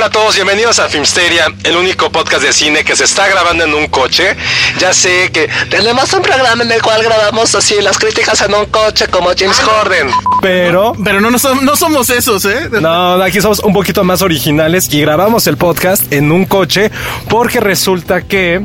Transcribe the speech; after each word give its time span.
Hola 0.00 0.06
a 0.06 0.10
todos, 0.12 0.34
bienvenidos 0.34 0.78
a 0.78 0.88
Filmsteria, 0.88 1.48
el 1.62 1.76
único 1.76 2.10
podcast 2.10 2.42
de 2.42 2.54
cine 2.54 2.84
que 2.84 2.96
se 2.96 3.04
está 3.04 3.28
grabando 3.28 3.64
en 3.64 3.74
un 3.74 3.86
coche. 3.88 4.34
Ya 4.78 4.94
sé 4.94 5.30
que 5.30 5.46
tenemos 5.68 6.10
un 6.14 6.22
programa 6.22 6.62
en 6.62 6.72
el 6.72 6.80
cual 6.80 7.02
grabamos 7.02 7.54
así 7.54 7.74
las 7.82 7.98
críticas 7.98 8.40
en 8.40 8.54
un 8.54 8.64
coche 8.64 9.08
como 9.08 9.28
James 9.38 9.60
Corden. 9.60 10.08
Pero, 10.40 10.94
Pero 11.04 11.20
no, 11.20 11.30
no, 11.30 11.36
som- 11.38 11.60
no 11.60 11.76
somos 11.76 12.08
esos, 12.08 12.46
¿eh? 12.46 12.70
no, 12.80 13.22
aquí 13.22 13.42
somos 13.42 13.58
un 13.58 13.74
poquito 13.74 14.02
más 14.02 14.22
originales 14.22 14.90
y 14.90 15.02
grabamos 15.02 15.46
el 15.48 15.58
podcast 15.58 16.10
en 16.10 16.32
un 16.32 16.46
coche 16.46 16.90
porque 17.28 17.60
resulta 17.60 18.22
que 18.22 18.62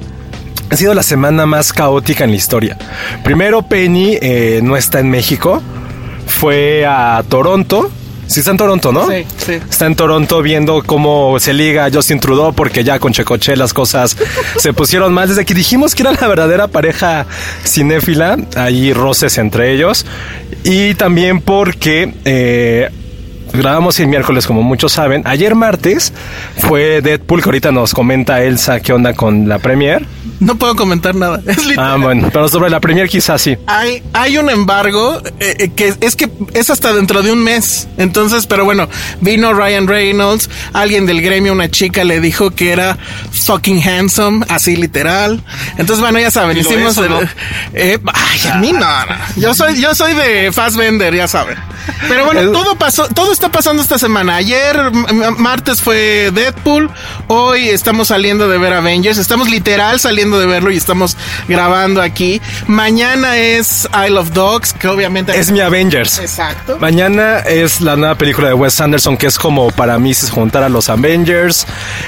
ha 0.69 0.77
sido 0.77 0.93
la 0.93 1.03
semana 1.03 1.45
más 1.45 1.73
caótica 1.73 2.23
en 2.23 2.29
la 2.29 2.37
historia. 2.37 2.77
Primero, 3.25 3.61
Penny 3.63 4.17
eh, 4.21 4.61
no 4.63 4.77
está 4.77 5.01
en 5.01 5.09
México, 5.09 5.61
fue 6.27 6.85
a 6.85 7.21
Toronto. 7.27 7.91
Sí 8.27 8.39
está 8.39 8.51
en 8.51 8.57
Toronto, 8.57 8.91
¿no? 8.91 9.07
Sí, 9.09 9.25
sí. 9.37 9.53
Está 9.53 9.85
en 9.85 9.95
Toronto 9.95 10.41
viendo 10.41 10.83
cómo 10.83 11.39
se 11.39 11.53
liga 11.53 11.89
Justin 11.93 12.19
Trudeau 12.19 12.53
porque 12.53 12.83
ya 12.83 12.99
con 12.99 13.13
Checoche 13.13 13.55
las 13.55 13.73
cosas 13.73 14.17
se 14.57 14.73
pusieron 14.73 15.13
mal. 15.13 15.29
Desde 15.29 15.45
que 15.45 15.53
dijimos 15.53 15.95
que 15.95 16.03
era 16.03 16.11
la 16.11 16.27
verdadera 16.27 16.67
pareja 16.67 17.25
cinéfila, 17.63 18.37
hay 18.55 18.93
roces 18.93 19.37
entre 19.37 19.73
ellos. 19.73 20.05
Y 20.63 20.95
también 20.95 21.41
porque 21.41 22.13
eh, 22.25 22.89
grabamos 23.57 23.99
el 23.99 24.07
miércoles, 24.07 24.45
como 24.47 24.61
muchos 24.63 24.91
saben. 24.93 25.21
Ayer 25.25 25.55
martes 25.55 26.13
fue 26.57 27.01
Deadpool, 27.01 27.41
que 27.41 27.49
ahorita 27.49 27.71
nos 27.71 27.93
comenta 27.93 28.41
Elsa 28.43 28.79
qué 28.79 28.93
onda 28.93 29.13
con 29.13 29.47
la 29.49 29.59
premier. 29.59 30.05
No 30.39 30.55
puedo 30.57 30.75
comentar 30.75 31.15
nada. 31.15 31.39
Es 31.47 31.65
literal. 31.65 31.91
Ah, 31.93 31.95
bueno, 31.97 32.29
pero 32.33 32.47
sobre 32.49 32.69
la 32.69 32.79
premier 32.79 33.07
quizás 33.07 33.41
sí. 33.41 33.57
Hay, 33.67 34.03
hay 34.13 34.37
un 34.37 34.49
embargo 34.49 35.21
eh, 35.39 35.55
eh, 35.59 35.69
que 35.75 35.93
es 36.01 36.15
que 36.15 36.29
es 36.53 36.69
hasta 36.69 36.93
dentro 36.93 37.21
de 37.21 37.31
un 37.31 37.39
mes. 37.43 37.87
Entonces, 37.97 38.45
pero 38.47 38.65
bueno, 38.65 38.89
vino 39.21 39.53
Ryan 39.53 39.87
Reynolds, 39.87 40.49
alguien 40.73 41.05
del 41.05 41.21
gremio, 41.21 41.53
una 41.53 41.69
chica 41.69 42.03
le 42.03 42.19
dijo 42.19 42.51
que 42.51 42.71
era 42.71 42.97
fucking 43.31 43.81
handsome, 43.87 44.45
así 44.49 44.75
literal. 44.75 45.41
Entonces, 45.77 46.01
bueno, 46.01 46.19
ya 46.19 46.31
saben, 46.31 46.57
¿Y 46.57 46.63
lo 46.63 46.69
hicimos 46.69 46.97
el- 46.97 47.09
no? 47.09 47.19
eh, 47.73 47.97
ay, 48.13 48.49
a 48.51 48.55
mí 48.55 48.71
no, 48.73 48.79
no. 48.79 49.15
Yo 49.37 49.53
soy, 49.53 49.79
yo 49.79 49.95
soy 49.95 50.13
de 50.13 50.51
Fassbender, 50.51 51.13
ya 51.15 51.27
saben. 51.27 51.57
Pero 52.09 52.25
bueno, 52.25 52.51
todo 52.51 52.75
pasó, 52.77 53.07
todo 53.09 53.31
está 53.31 53.44
pasando 53.49 53.81
esta 53.81 53.97
semana. 53.97 54.35
Ayer, 54.35 54.91
martes 55.37 55.81
fue 55.81 56.31
Deadpool. 56.33 56.89
Hoy 57.27 57.69
estamos 57.69 58.07
saliendo 58.07 58.47
de 58.47 58.57
ver 58.57 58.73
Avengers. 58.73 59.17
Estamos 59.17 59.49
literal 59.49 59.99
saliendo 59.99 60.39
de 60.39 60.45
verlo 60.45 60.71
y 60.71 60.77
estamos 60.77 61.17
grabando 61.47 62.01
aquí. 62.01 62.41
Mañana 62.67 63.37
es 63.37 63.87
Isle 64.05 64.19
of 64.19 64.31
Dogs, 64.31 64.73
que 64.73 64.87
obviamente 64.87 65.37
Es 65.37 65.51
mi 65.51 65.59
Avengers. 65.59 66.19
Exacto. 66.19 66.77
Mañana 66.79 67.39
es 67.39 67.81
la 67.81 67.95
nueva 67.95 68.15
película 68.15 68.47
de 68.47 68.53
Wes 68.53 68.79
Anderson, 68.81 69.17
que 69.17 69.27
es 69.27 69.37
como 69.37 69.71
para 69.71 69.99
mí 69.99 70.13
se 70.13 70.29
juntara 70.29 70.69
los 70.69 70.89
Avengers, 70.89 71.65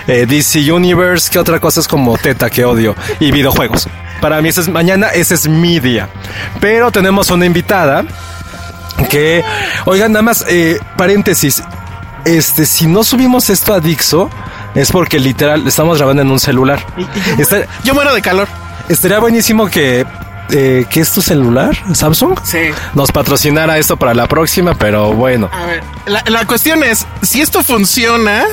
eh, 0.07 0.25
DC 0.27 0.71
Universe, 0.71 1.29
que 1.29 1.39
otra 1.39 1.59
cosa 1.59 1.79
es 1.79 1.87
como 1.87 2.17
teta 2.17 2.49
que 2.49 2.65
odio, 2.65 2.95
y 3.19 3.31
videojuegos. 3.31 3.87
Para 4.21 4.41
mí 4.41 4.49
ese 4.49 4.61
es, 4.61 4.69
mañana 4.69 5.07
ese 5.09 5.35
es 5.35 5.47
mi 5.47 5.79
día. 5.79 6.09
Pero 6.59 6.91
tenemos 6.91 7.29
una 7.29 7.45
invitada 7.45 8.05
que, 9.09 9.43
oigan, 9.85 10.11
nada 10.11 10.23
más, 10.23 10.45
eh, 10.47 10.79
paréntesis, 10.97 11.63
este, 12.25 12.65
si 12.65 12.87
no 12.87 13.03
subimos 13.03 13.49
esto 13.49 13.73
a 13.73 13.79
Dixo, 13.79 14.29
es 14.75 14.91
porque 14.91 15.19
literal 15.19 15.65
estamos 15.67 15.97
grabando 15.97 16.21
en 16.23 16.31
un 16.31 16.39
celular. 16.39 16.83
Está- 17.37 17.65
Yo 17.83 17.93
muero 17.93 18.13
de 18.13 18.21
calor. 18.21 18.47
estaría 18.89 19.19
buenísimo 19.19 19.67
que, 19.67 20.05
eh, 20.49 20.85
¿qué 20.89 21.01
es 21.01 21.11
tu 21.11 21.21
celular? 21.21 21.77
¿Samsung? 21.93 22.39
Sí. 22.43 22.69
Nos 22.93 23.11
patrocinara 23.11 23.77
esto 23.77 23.97
para 23.97 24.13
la 24.13 24.27
próxima, 24.27 24.75
pero 24.75 25.13
bueno. 25.13 25.49
A 25.51 25.65
ver, 25.65 25.83
la, 26.05 26.23
la 26.27 26.45
cuestión 26.45 26.83
es, 26.83 27.05
si 27.21 27.41
esto 27.41 27.63
funciona, 27.63 28.45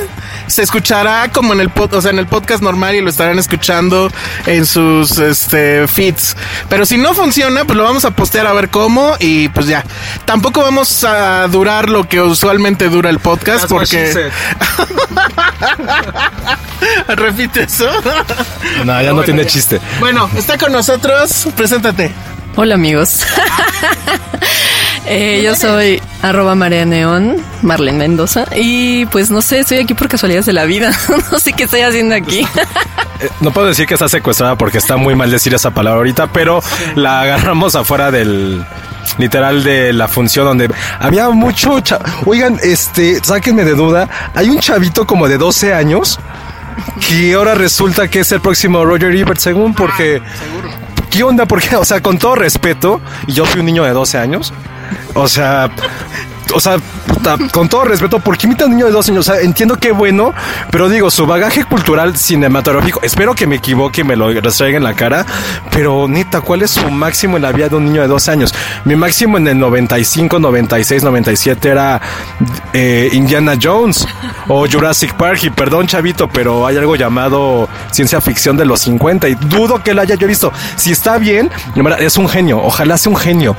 se 0.47 0.63
escuchará 0.63 1.29
como 1.31 1.53
en 1.53 1.59
el 1.59 1.69
pod, 1.69 1.93
o 1.93 2.01
sea, 2.01 2.11
en 2.11 2.19
el 2.19 2.27
podcast 2.27 2.61
normal 2.61 2.95
y 2.95 3.01
lo 3.01 3.09
estarán 3.09 3.39
escuchando 3.39 4.09
en 4.45 4.65
sus 4.65 5.17
este 5.17 5.87
feeds. 5.87 6.35
Pero 6.69 6.85
si 6.85 6.97
no 6.97 7.13
funciona, 7.13 7.65
pues 7.65 7.77
lo 7.77 7.83
vamos 7.83 8.05
a 8.05 8.11
postear 8.11 8.47
a 8.47 8.53
ver 8.53 8.69
cómo 8.69 9.15
y 9.19 9.49
pues 9.49 9.67
ya. 9.67 9.83
Tampoco 10.25 10.61
vamos 10.61 11.03
a 11.03 11.47
durar 11.47 11.89
lo 11.89 12.07
que 12.07 12.21
usualmente 12.21 12.89
dura 12.89 13.09
el 13.09 13.19
podcast 13.19 13.67
porque 13.67 14.13
repite 17.07 17.63
eso. 17.63 17.89
No, 18.85 19.01
ya 19.01 19.13
no 19.13 19.23
tiene 19.23 19.45
chiste. 19.45 19.79
Bueno, 19.99 20.29
está 20.35 20.57
con 20.57 20.71
nosotros, 20.71 21.47
preséntate. 21.93 22.11
Hola 22.55 22.75
amigos. 22.75 23.21
Eh, 25.07 25.43
yo 25.43 25.55
soy 25.55 26.01
arroba 26.23 26.55
María 26.55 26.83
Neón, 26.83 27.35
Marlene 27.61 27.99
Mendoza. 27.99 28.47
Y 28.55 29.05
pues 29.05 29.29
no 29.29 29.43
sé, 29.43 29.59
estoy 29.59 29.77
aquí 29.77 29.93
por 29.93 30.07
casualidades 30.07 30.47
de 30.47 30.53
la 30.53 30.65
vida. 30.65 30.89
no 31.31 31.37
sé 31.37 31.53
qué 31.53 31.65
estoy 31.65 31.81
haciendo 31.81 32.15
aquí. 32.15 32.39
Eh, 33.21 33.29
No 33.39 33.51
puedo 33.51 33.67
decir 33.67 33.85
que 33.85 33.93
está 33.93 34.09
secuestrada 34.09 34.57
porque 34.57 34.79
está 34.79 34.97
muy 34.97 35.13
mal 35.15 35.29
decir 35.29 35.53
esa 35.53 35.69
palabra 35.69 35.99
ahorita, 35.99 36.27
pero 36.33 36.59
la 36.95 37.21
agarramos 37.21 37.75
afuera 37.75 38.09
del 38.09 38.65
literal 39.19 39.63
de 39.63 39.93
la 39.93 40.07
función 40.07 40.45
donde 40.45 40.69
había 40.99 41.29
mucho 41.29 41.79
cha- 41.81 41.99
Oigan, 42.25 42.57
este, 42.63 43.23
sáquenme 43.23 43.63
de 43.63 43.75
duda, 43.75 44.09
hay 44.33 44.49
un 44.49 44.59
chavito 44.59 45.05
como 45.05 45.27
de 45.29 45.37
12 45.37 45.73
años 45.73 46.19
que 47.07 47.35
ahora 47.35 47.53
resulta 47.55 48.07
que 48.09 48.19
es 48.21 48.31
el 48.33 48.41
próximo 48.41 48.83
Roger 48.83 49.15
Ebert 49.15 49.39
según 49.39 49.73
porque 49.73 50.21
¿Qué 51.09 51.23
onda? 51.23 51.45
Porque, 51.45 51.75
o 51.75 51.85
sea, 51.85 52.01
con 52.01 52.17
todo 52.17 52.35
respeto, 52.35 53.01
y 53.27 53.33
yo 53.33 53.45
fui 53.45 53.59
un 53.59 53.65
niño 53.65 53.83
de 53.83 53.91
12 53.91 54.17
años, 54.17 54.53
o 55.13 55.27
sea, 55.27 55.69
o 56.53 56.59
sea, 56.59 56.77
con 57.51 57.69
todo 57.69 57.85
respeto, 57.85 58.19
¿por 58.19 58.37
qué 58.37 58.45
imita 58.47 58.65
un 58.65 58.71
niño 58.71 58.85
de 58.85 58.91
12 58.91 59.11
años? 59.11 59.29
Entiendo 59.41 59.77
que 59.77 59.91
bueno, 59.91 60.33
pero 60.69 60.89
digo, 60.89 61.09
su 61.09 61.25
bagaje 61.25 61.63
cultural 61.65 62.15
cinematográfico, 62.15 62.99
espero 63.03 63.33
que 63.33 63.47
me 63.47 63.55
equivoque 63.55 64.01
y 64.01 64.03
me 64.03 64.15
lo 64.15 64.33
traiga 64.41 64.77
en 64.77 64.83
la 64.83 64.93
cara, 64.93 65.25
pero 65.71 66.07
neta, 66.07 66.41
¿cuál 66.41 66.61
es 66.61 66.71
su 66.71 66.89
máximo 66.91 67.37
en 67.37 67.43
la 67.43 67.51
vida 67.51 67.69
de 67.69 67.75
un 67.75 67.85
niño 67.85 68.01
de 68.01 68.07
12 68.07 68.31
años? 68.31 68.53
Mi 68.83 68.95
máximo 68.95 69.37
en 69.37 69.47
el 69.47 69.59
95, 69.59 70.39
96, 70.39 71.03
97 71.03 71.69
era 71.69 72.01
eh, 72.73 73.09
Indiana 73.13 73.53
Jones 73.61 74.07
o 74.47 74.67
Jurassic 74.67 75.13
Park, 75.15 75.43
y 75.43 75.49
perdón, 75.49 75.87
chavito, 75.87 76.27
pero 76.27 76.67
hay 76.67 76.77
algo 76.77 76.95
llamado 76.95 77.67
ciencia 77.91 78.21
ficción 78.21 78.57
de 78.57 78.65
los 78.65 78.81
50 78.81 79.27
y 79.29 79.35
dudo 79.35 79.81
que 79.83 79.93
lo 79.93 80.01
haya 80.01 80.15
yo 80.15 80.27
visto. 80.27 80.51
Si 80.75 80.91
está 80.91 81.17
bien, 81.17 81.49
es 81.99 82.17
un 82.17 82.29
genio, 82.29 82.61
ojalá 82.63 82.97
sea 82.97 83.11
un 83.11 83.17
genio. 83.17 83.55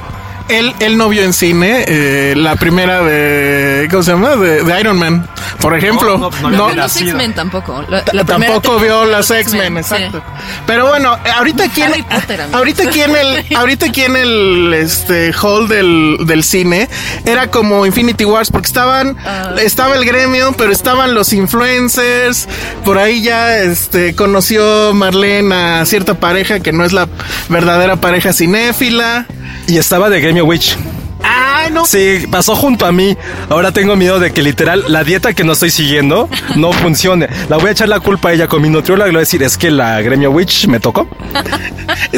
Él, 0.48 0.75
él 0.81 0.96
no 0.96 1.08
vio 1.08 1.22
en 1.22 1.32
cine 1.32 1.84
eh, 1.88 2.34
la 2.37 2.56
primera 2.56 3.02
de. 3.02 3.88
¿Cómo 3.90 4.02
se 4.02 4.12
llama? 4.12 4.37
De, 4.37 4.62
de 4.62 4.81
Iron 4.81 4.98
Man, 4.98 5.28
por 5.60 5.76
ejemplo. 5.76 6.19
No, 6.19 6.31
no, 6.31 6.40
no, 6.43 6.50
No, 6.50 6.69
no, 6.69 6.75
Los. 6.75 6.96
X-Men 7.00 7.34
tampoco. 7.34 7.84
La- 7.88 8.02
la 8.12 8.25
Tampoco 8.25 8.78
vio 8.78 9.04
las 9.04 9.31
X-Men, 9.31 9.75
sí. 9.84 9.94
exacto. 9.94 10.22
Pero 10.66 10.87
bueno, 10.88 11.14
eh, 11.25 11.31
ahorita 11.37 11.64
aquí 11.64 11.82
en, 11.82 11.93
Harry 11.93 12.02
Potter, 12.02 12.40
ahorita 12.52 12.82
aquí 12.84 13.00
en 13.00 13.16
el, 13.16 13.46
ahorita 13.56 13.87
aquí 13.87 14.02
en 14.02 14.16
el 14.16 14.75
este 14.75 15.32
hall 15.32 15.69
del, 15.69 16.19
del 16.26 16.43
cine 16.44 16.88
era 17.25 17.49
como 17.50 17.87
Infinity 17.87 18.25
Wars 18.25 18.50
porque 18.50 18.66
estaban, 18.66 19.16
Ah. 19.25 19.54
estaba 19.62 19.94
el 19.94 20.04
gremio, 20.04 20.52
pero 20.56 20.72
estaban 20.72 21.14
los 21.14 21.32
influencers. 21.32 22.49
Por 22.84 22.99
ahí 22.99 23.22
ya 23.22 23.58
este 23.58 24.14
conoció 24.14 24.92
Marlene 24.94 25.54
a 25.54 25.84
cierta 25.87 26.14
pareja 26.14 26.60
que 26.60 26.72
no 26.72 26.84
es 26.84 26.92
la 26.92 27.08
verdadera 27.49 27.96
pareja 27.96 28.32
cinéfila. 28.32 29.26
Y 29.66 29.78
estaba 29.78 30.08
de 30.10 30.20
Gremio 30.20 30.44
Witch. 30.44 30.76
Ay, 31.22 31.72
no. 31.72 31.84
Sí, 31.87 32.25
pasó 32.31 32.54
junto 32.54 32.87
a 32.87 32.93
mí. 32.93 33.16
Ahora 33.48 33.72
tengo 33.72 33.96
miedo 33.96 34.20
de 34.20 34.32
que 34.32 34.43
literal 34.43 34.84
la 34.88 35.02
dieta 35.02 35.34
que 35.34 35.43
no 35.43 35.52
estoy 35.52 35.70
siguiendo 35.70 36.28
no 36.54 36.72
funcione. 36.72 37.28
La 37.48 37.56
voy 37.56 37.69
a 37.69 37.72
echar 37.72 37.88
la 37.88 37.98
culpa 38.00 38.28
a 38.28 38.32
ella 38.32 38.46
con 38.46 38.62
mi 38.62 38.69
nutrióloga 38.69 39.08
y 39.08 39.10
le 39.10 39.16
voy 39.16 39.20
a 39.20 39.26
decir, 39.26 39.43
es 39.43 39.56
que 39.58 39.70
la 39.70 40.00
Gremio 40.02 40.31
Witch 40.31 40.66
me 40.69 40.78
tocó. 40.81 41.08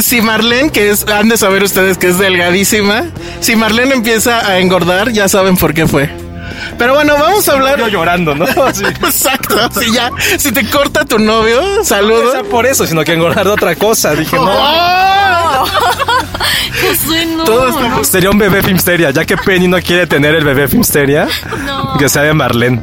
Si 0.03 0.21
Marlene, 0.21 0.71
que 0.71 0.91
es, 0.91 1.07
han 1.09 1.29
de 1.29 1.37
saber 1.37 1.63
ustedes 1.63 1.99
que 1.99 2.09
es 2.09 2.19
delgadísima, 2.19 3.05
si 3.41 3.57
Marlene 3.57 3.95
empieza 3.95 4.47
a 4.47 4.59
engordar, 4.59 5.11
ya 5.13 5.29
saben 5.29 5.57
por 5.57 5.73
qué 5.75 5.87
fue. 5.87 6.11
Pero 6.77 6.95
bueno, 6.95 7.15
vamos 7.15 7.49
a 7.49 7.53
hablar. 7.53 7.79
Yo 7.79 7.89
llorando, 7.89 8.35
¿no? 8.35 8.47
Sí. 8.75 8.85
Exacto, 8.85 9.57
si 9.81 9.93
ya, 9.93 10.11
si 10.39 10.53
te 10.53 10.69
corta 10.69 11.05
tu 11.05 11.19
novio, 11.19 11.61
No 11.79 11.85
saludos. 11.85 12.33
sea 12.33 12.43
por 12.45 12.67
eso, 12.67 12.87
sino 12.87 13.03
que 13.05 13.13
engordar 13.15 13.47
de 13.47 13.53
otra 13.53 13.75
cosa. 13.77 14.15
Dije, 14.15 14.37
no. 14.37 14.45
No. 17.37 17.45
Todo 17.45 18.05
Sería 18.05 18.31
un 18.31 18.39
bebé 18.39 18.63
Filmsteria, 18.63 19.11
ya 19.11 19.25
que 19.25 19.37
Penny 19.37 19.69
no 19.69 19.81
quiere 19.81 20.07
tener 20.07 20.35
el 20.35 20.45
bebé 20.45 20.69
Filmsteria, 20.69 21.29
No. 21.65 21.97
que 21.99 22.09
sea 22.09 22.23
de 22.23 22.35
Marlene. 22.35 22.83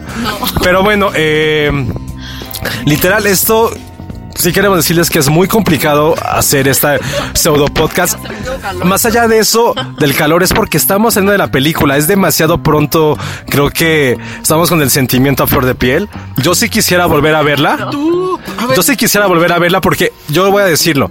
Pero 0.63 0.83
bueno, 0.83 1.09
eh, 1.13 1.71
literal, 2.85 3.25
esto 3.27 3.71
sí 4.35 4.51
queremos 4.51 4.77
decirles 4.77 5.09
que 5.09 5.19
es 5.19 5.29
muy 5.29 5.47
complicado 5.47 6.15
hacer 6.21 6.67
esta 6.67 6.97
pseudo 7.33 7.67
podcast. 7.67 8.17
Más 8.83 9.05
allá 9.05 9.27
de 9.27 9.39
eso, 9.39 9.73
del 9.99 10.15
calor, 10.15 10.43
es 10.43 10.53
porque 10.53 10.77
estamos 10.77 11.13
saliendo 11.13 11.31
de 11.31 11.37
la 11.37 11.51
película. 11.51 11.97
Es 11.97 12.07
demasiado 12.07 12.61
pronto. 12.61 13.17
Creo 13.47 13.69
que 13.69 14.17
estamos 14.41 14.69
con 14.69 14.81
el 14.81 14.89
sentimiento 14.89 15.43
a 15.43 15.47
flor 15.47 15.65
de 15.65 15.75
piel. 15.75 16.09
Yo 16.37 16.55
sí 16.55 16.69
quisiera 16.69 17.05
volver 17.05 17.35
a 17.35 17.41
verla. 17.41 17.89
Yo 18.75 18.83
sí 18.83 18.95
quisiera 18.95 19.27
volver 19.27 19.51
a 19.53 19.59
verla 19.59 19.81
porque 19.81 20.11
yo 20.27 20.49
voy 20.51 20.63
a 20.63 20.65
decirlo. 20.65 21.09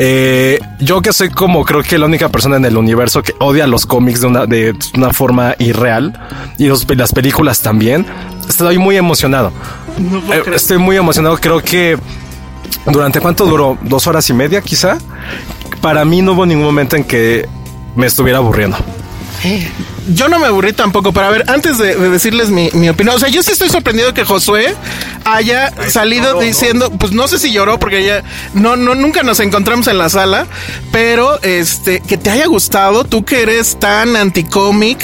Eh, 0.00 0.60
yo 0.78 1.02
que 1.02 1.12
soy 1.12 1.28
como 1.28 1.64
creo 1.64 1.82
que 1.82 1.98
la 1.98 2.06
única 2.06 2.28
persona 2.28 2.56
en 2.56 2.64
el 2.64 2.76
universo 2.76 3.20
que 3.22 3.34
odia 3.40 3.66
los 3.66 3.84
cómics 3.84 4.20
de 4.20 4.26
una, 4.28 4.46
de 4.46 4.74
una 4.94 5.12
forma 5.12 5.56
irreal 5.58 6.12
y 6.56 6.66
los- 6.68 6.86
las 6.96 7.12
películas 7.12 7.60
también, 7.62 8.06
estoy 8.48 8.78
muy 8.78 8.96
emocionado. 8.96 9.52
Eh, 10.32 10.42
estoy 10.54 10.78
muy 10.78 10.96
emocionado. 10.96 11.36
Creo 11.38 11.60
que 11.60 11.98
durante 12.86 13.20
cuánto 13.20 13.44
duró, 13.46 13.76
dos 13.82 14.06
horas 14.06 14.28
y 14.30 14.32
media 14.34 14.60
quizá. 14.60 14.98
Para 15.80 16.04
mí 16.04 16.22
no 16.22 16.32
hubo 16.32 16.46
ningún 16.46 16.64
momento 16.64 16.94
en 16.96 17.02
que 17.04 17.48
me 17.96 18.06
estuviera 18.06 18.38
aburriendo. 18.38 18.76
Yo 20.08 20.28
no 20.28 20.38
me 20.38 20.46
aburrí 20.46 20.72
tampoco, 20.72 21.12
pero 21.12 21.26
a 21.26 21.30
ver, 21.30 21.44
antes 21.48 21.78
de, 21.78 21.94
de 21.94 22.10
decirles 22.10 22.50
mi, 22.50 22.70
mi 22.72 22.88
opinión, 22.88 23.16
o 23.16 23.18
sea, 23.18 23.28
yo 23.28 23.42
sí 23.42 23.52
estoy 23.52 23.68
sorprendido 23.68 24.14
que 24.14 24.24
Josué 24.24 24.74
haya 25.24 25.72
salido 25.90 26.40
diciendo, 26.40 26.90
pues 26.90 27.12
no 27.12 27.28
sé 27.28 27.38
si 27.38 27.52
lloró 27.52 27.78
porque 27.78 28.04
ya 28.04 28.22
no, 28.54 28.76
no, 28.76 28.94
nunca 28.94 29.22
nos 29.22 29.40
encontramos 29.40 29.86
en 29.86 29.98
la 29.98 30.08
sala, 30.08 30.46
pero 30.92 31.40
este, 31.42 32.00
que 32.00 32.16
te 32.16 32.30
haya 32.30 32.46
gustado, 32.46 33.04
tú 33.04 33.24
que 33.24 33.42
eres 33.42 33.78
tan 33.78 34.16
anti-cómic 34.16 34.98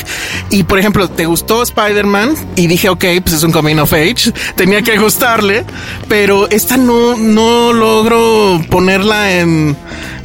y 0.50 0.62
por 0.64 0.78
ejemplo, 0.78 1.08
te 1.08 1.26
gustó 1.26 1.62
Spider-Man 1.62 2.34
y 2.56 2.66
dije, 2.66 2.88
ok, 2.88 3.04
pues 3.22 3.36
es 3.36 3.42
un 3.42 3.52
coming 3.52 3.76
of 3.76 3.92
age, 3.92 4.32
tenía 4.56 4.82
que 4.82 4.96
gustarle, 4.98 5.64
pero 6.08 6.48
esta 6.50 6.76
no, 6.76 7.16
no 7.16 7.72
logro 7.72 8.64
ponerla 8.70 9.32
en, 9.32 9.76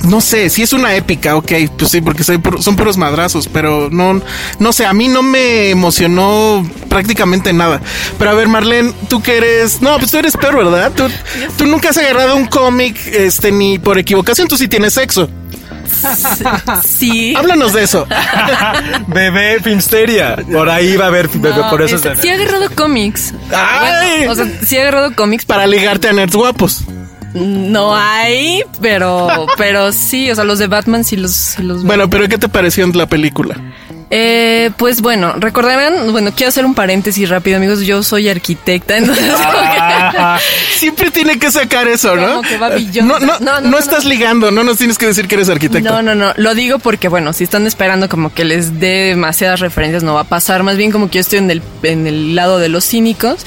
no 0.03 0.21
sé, 0.21 0.49
si 0.49 0.63
es 0.63 0.73
una 0.73 0.95
épica, 0.95 1.35
ok, 1.35 1.51
pues 1.77 1.91
sí, 1.91 2.01
porque 2.01 2.23
soy 2.23 2.37
puro- 2.37 2.61
son 2.61 2.75
puros 2.75 2.97
madrazos, 2.97 3.47
pero 3.51 3.89
no, 3.91 4.21
no 4.59 4.73
sé, 4.73 4.85
a 4.85 4.93
mí 4.93 5.07
no 5.07 5.21
me 5.21 5.69
emocionó 5.69 6.67
prácticamente 6.89 7.53
nada. 7.53 7.81
Pero 8.17 8.31
a 8.31 8.33
ver, 8.33 8.47
Marlene, 8.47 8.93
tú 9.09 9.21
que 9.21 9.37
eres, 9.37 9.81
no, 9.81 9.97
pues 9.99 10.11
tú 10.11 10.17
eres 10.17 10.35
peor, 10.37 10.55
¿verdad? 10.57 10.91
Tú, 10.95 11.03
tú 11.57 11.65
nunca 11.65 11.89
has 11.89 11.97
agarrado 11.97 12.35
un 12.35 12.45
cómic, 12.47 12.97
este, 13.07 13.51
ni 13.51 13.77
por 13.79 13.97
equivocación, 13.97 14.47
tú 14.47 14.57
sí 14.57 14.67
tienes 14.67 14.93
sexo. 14.93 15.29
Sí. 16.85 17.33
Háblanos 17.35 17.73
de 17.73 17.83
eso. 17.83 18.07
Bebé 19.07 19.59
Filmsteria. 19.61 20.35
Por 20.51 20.69
ahí 20.69 20.95
va 20.95 21.05
a 21.05 21.07
haber 21.07 21.27
bebé, 21.29 21.55
No, 21.55 21.69
por 21.69 21.81
eso 21.81 21.95
es 21.95 22.05
este, 22.05 22.21
sí 22.21 22.27
he 22.29 22.33
agarrado 22.33 22.69
cómics. 22.75 23.33
¡Ay! 23.51 24.25
Bueno, 24.27 24.31
o 24.31 24.35
sea, 24.35 24.45
sí 24.65 24.77
he 24.77 24.81
agarrado 24.81 25.15
cómics. 25.15 25.45
Para 25.45 25.67
ligarte 25.67 26.07
a 26.07 26.13
nerds 26.13 26.35
guapos. 26.35 26.83
No 27.33 27.95
hay, 27.95 28.63
pero, 28.81 29.47
pero 29.57 29.91
sí, 29.91 30.31
o 30.31 30.35
sea, 30.35 30.43
los 30.43 30.59
de 30.59 30.67
Batman 30.67 31.03
sí 31.03 31.15
los, 31.15 31.31
sí 31.31 31.63
los. 31.63 31.83
Bueno, 31.83 32.09
pero 32.09 32.27
¿qué 32.27 32.37
te 32.37 32.49
pareció 32.49 32.83
en 32.83 32.97
la 32.97 33.07
película? 33.07 33.55
Eh, 34.11 34.71
pues 34.77 35.01
bueno, 35.01 35.33
recordarán, 35.33 36.11
bueno, 36.11 36.31
quiero 36.35 36.49
hacer 36.49 36.65
un 36.65 36.73
paréntesis 36.73 37.29
rápido, 37.29 37.57
amigos. 37.57 37.81
Yo 37.81 38.01
soy 38.01 38.27
arquitecta, 38.27 38.97
entonces 38.97 39.25
Ah, 39.37 40.39
Siempre 40.75 41.11
tiene 41.11 41.37
que 41.37 41.51
sacar 41.51 41.87
eso, 41.87 42.15
¿no? 42.15 42.27
Como 42.27 42.41
que 42.41 42.57
va. 42.57 42.69
No, 43.03 43.19
no, 43.19 43.39
No, 43.39 43.61
no, 43.61 43.69
no, 43.69 43.77
estás 43.77 44.05
ligando, 44.05 44.49
no 44.49 44.63
nos 44.63 44.77
tienes 44.77 44.97
que 44.97 45.05
decir 45.05 45.27
que 45.27 45.35
eres 45.35 45.49
arquitecto. 45.49 45.89
No, 45.89 46.01
no, 46.01 46.15
no. 46.15 46.33
Lo 46.37 46.55
digo 46.55 46.79
porque, 46.79 47.07
bueno, 47.07 47.33
si 47.33 47.43
están 47.43 47.67
esperando 47.67 48.09
como 48.09 48.33
que 48.33 48.45
les 48.45 48.79
dé 48.79 49.09
demasiadas 49.09 49.59
referencias, 49.59 50.01
no 50.01 50.15
va 50.15 50.21
a 50.21 50.25
pasar. 50.25 50.63
Más 50.63 50.77
bien 50.77 50.91
como 50.91 51.09
que 51.09 51.15
yo 51.15 51.21
estoy 51.21 51.39
en 51.39 51.51
el, 51.51 51.61
en 51.83 52.07
el 52.07 52.35
lado 52.35 52.57
de 52.57 52.69
los 52.69 52.85
cínicos. 52.85 53.45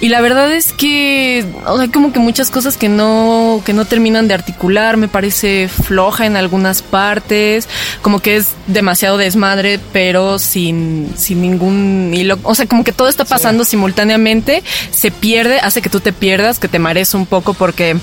Y 0.00 0.08
la 0.08 0.20
verdad 0.22 0.50
es 0.50 0.72
que, 0.72 1.44
o 1.66 1.78
sea, 1.78 1.88
como 1.88 2.12
que 2.12 2.18
muchas 2.18 2.50
cosas 2.50 2.76
que 2.76 2.88
no, 2.88 3.62
que 3.64 3.74
no 3.74 3.84
terminan 3.84 4.26
de 4.26 4.34
articular. 4.34 4.96
Me 4.96 5.08
parece 5.08 5.68
floja 5.68 6.26
en 6.26 6.36
algunas 6.36 6.82
partes. 6.82 7.68
Como 8.02 8.20
que 8.20 8.36
es 8.36 8.48
demasiado 8.66 9.18
desmadre, 9.18 9.78
pero 9.92 9.99
sin, 10.38 11.12
sin 11.16 11.42
ningún 11.42 12.12
hilo. 12.14 12.38
O 12.42 12.54
sea, 12.54 12.66
como 12.66 12.84
que 12.84 12.92
todo 12.92 13.08
está 13.08 13.24
pasando 13.24 13.64
simultáneamente. 13.64 14.62
Se 14.90 15.10
pierde, 15.10 15.60
hace 15.60 15.82
que 15.82 15.90
tú 15.90 16.00
te 16.00 16.12
pierdas, 16.12 16.58
que 16.58 16.68
te 16.68 16.78
marees 16.78 17.14
un 17.14 17.26
poco 17.26 17.54
porque 17.54 17.96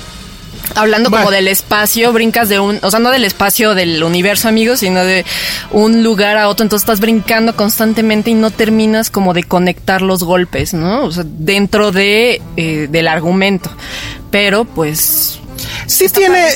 Hablando 0.75 1.09
como 1.09 1.31
del 1.31 1.47
espacio, 1.47 2.11
brincas 2.11 2.49
de 2.49 2.59
un, 2.59 2.79
o 2.81 2.91
sea, 2.91 2.99
no 2.99 3.11
del 3.11 3.23
espacio 3.23 3.73
del 3.73 4.03
universo, 4.03 4.49
amigos, 4.49 4.79
sino 4.79 5.03
de 5.03 5.25
un 5.71 6.03
lugar 6.03 6.37
a 6.37 6.49
otro. 6.49 6.63
Entonces 6.63 6.83
estás 6.83 6.99
brincando 6.99 7.55
constantemente 7.55 8.31
y 8.31 8.33
no 8.33 8.51
terminas 8.51 9.09
como 9.09 9.33
de 9.33 9.43
conectar 9.43 10.01
los 10.01 10.23
golpes, 10.23 10.73
¿no? 10.73 11.05
O 11.05 11.11
sea, 11.11 11.23
dentro 11.25 11.91
de 11.91 12.41
eh, 12.57 12.87
del 12.89 13.07
argumento. 13.07 13.71
Pero 14.29 14.65
pues 14.65 15.39
Sí 15.87 16.07
tiene... 16.09 16.47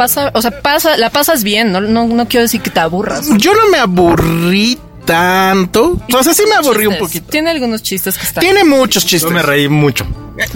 pasa- 0.00 0.30
o 0.32 0.40
sea, 0.40 0.62
pasa, 0.62 0.96
la 0.96 1.10
pasas 1.10 1.42
bien, 1.44 1.72
no, 1.72 1.80
no, 1.82 2.06
no 2.06 2.26
quiero 2.26 2.44
decir 2.44 2.62
que 2.62 2.70
te 2.70 2.80
aburras. 2.80 3.28
Yo 3.36 3.52
no 3.54 3.68
me 3.70 3.76
aburrí 3.78 4.78
tanto. 5.04 5.98
O 6.14 6.22
sea, 6.22 6.32
sí 6.32 6.44
me 6.48 6.54
aburrí 6.54 6.86
un 6.86 6.96
poquito. 6.96 7.26
Tiene 7.30 7.50
algunos 7.50 7.82
chistes 7.82 8.16
que 8.16 8.24
están. 8.24 8.40
Tiene 8.40 8.64
muchos 8.64 9.04
chistes. 9.04 9.28
Yo 9.28 9.34
me 9.34 9.42
reí 9.42 9.68
mucho. 9.68 10.06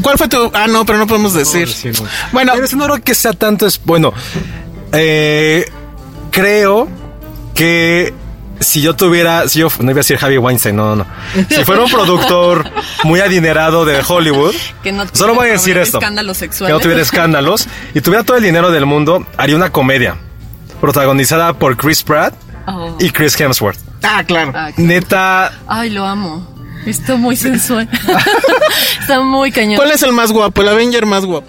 ¿Cuál 0.00 0.16
fue 0.16 0.28
tu...? 0.28 0.50
Ah, 0.54 0.66
no, 0.66 0.86
pero 0.86 0.98
no 0.98 1.06
podemos 1.06 1.34
decir. 1.34 1.68
Bueno, 2.32 2.52
Pero 2.54 2.64
eso 2.64 2.76
no 2.76 2.84
creo 2.86 3.02
que 3.02 3.14
sea 3.14 3.34
tanto. 3.34 3.66
Es, 3.66 3.78
bueno, 3.84 4.14
eh, 4.92 5.66
creo 6.30 6.88
que 7.54 8.14
si 8.61 8.80
yo 8.82 8.94
tuviera, 8.96 9.49
si 9.49 9.58
yo 9.61 9.68
no 9.80 9.84
iba 9.90 9.99
a 9.99 10.02
decir 10.02 10.16
Javi 10.16 10.38
Weinstein, 10.38 10.76
no, 10.76 10.94
no, 10.94 11.04
no. 11.04 11.06
Si 11.49 11.64
fuera 11.64 11.82
un 11.82 11.90
productor 11.90 12.70
muy 13.04 13.20
adinerado 13.20 13.84
de 13.84 14.02
Hollywood, 14.06 14.54
Que 14.82 14.92
no 14.92 15.04
solo 15.12 15.34
voy 15.34 15.49
a 15.49 15.52
decir 15.52 15.76
esto: 15.78 15.99
escándalos 15.99 16.37
que 16.38 16.44
sexuales. 16.46 16.75
no 16.75 16.80
tuviera 16.80 17.02
escándalos 17.02 17.68
y 17.94 18.00
tuviera 18.00 18.25
todo 18.25 18.37
el 18.37 18.42
dinero 18.42 18.70
del 18.70 18.87
mundo, 18.87 19.26
haría 19.37 19.56
una 19.56 19.70
comedia 19.70 20.16
protagonizada 20.80 21.52
por 21.54 21.76
Chris 21.76 22.02
Pratt 22.02 22.34
Oh. 22.66 22.96
y 22.99 23.11
Chris 23.11 23.38
Hemsworth. 23.38 23.78
ah, 24.02 24.25
claro. 24.26 24.50
Ah, 24.54 24.70
Neta, 24.78 25.52
Ay, 25.66 25.90
lo 25.90 26.06
amo. 26.06 26.46
Está 26.87 27.16
muy 27.16 27.37
sensual. 27.37 27.88
Está 29.00 29.20
muy 29.20 29.52
cañón. 29.52 29.76
¿Cuál 29.76 29.90
es 29.92 30.02
el 30.02 30.12
más 30.12 30.32
guapo? 30.32 30.62
El 30.62 30.68
Avenger 30.68 31.04
más 31.04 31.25
guapo. 31.26 31.46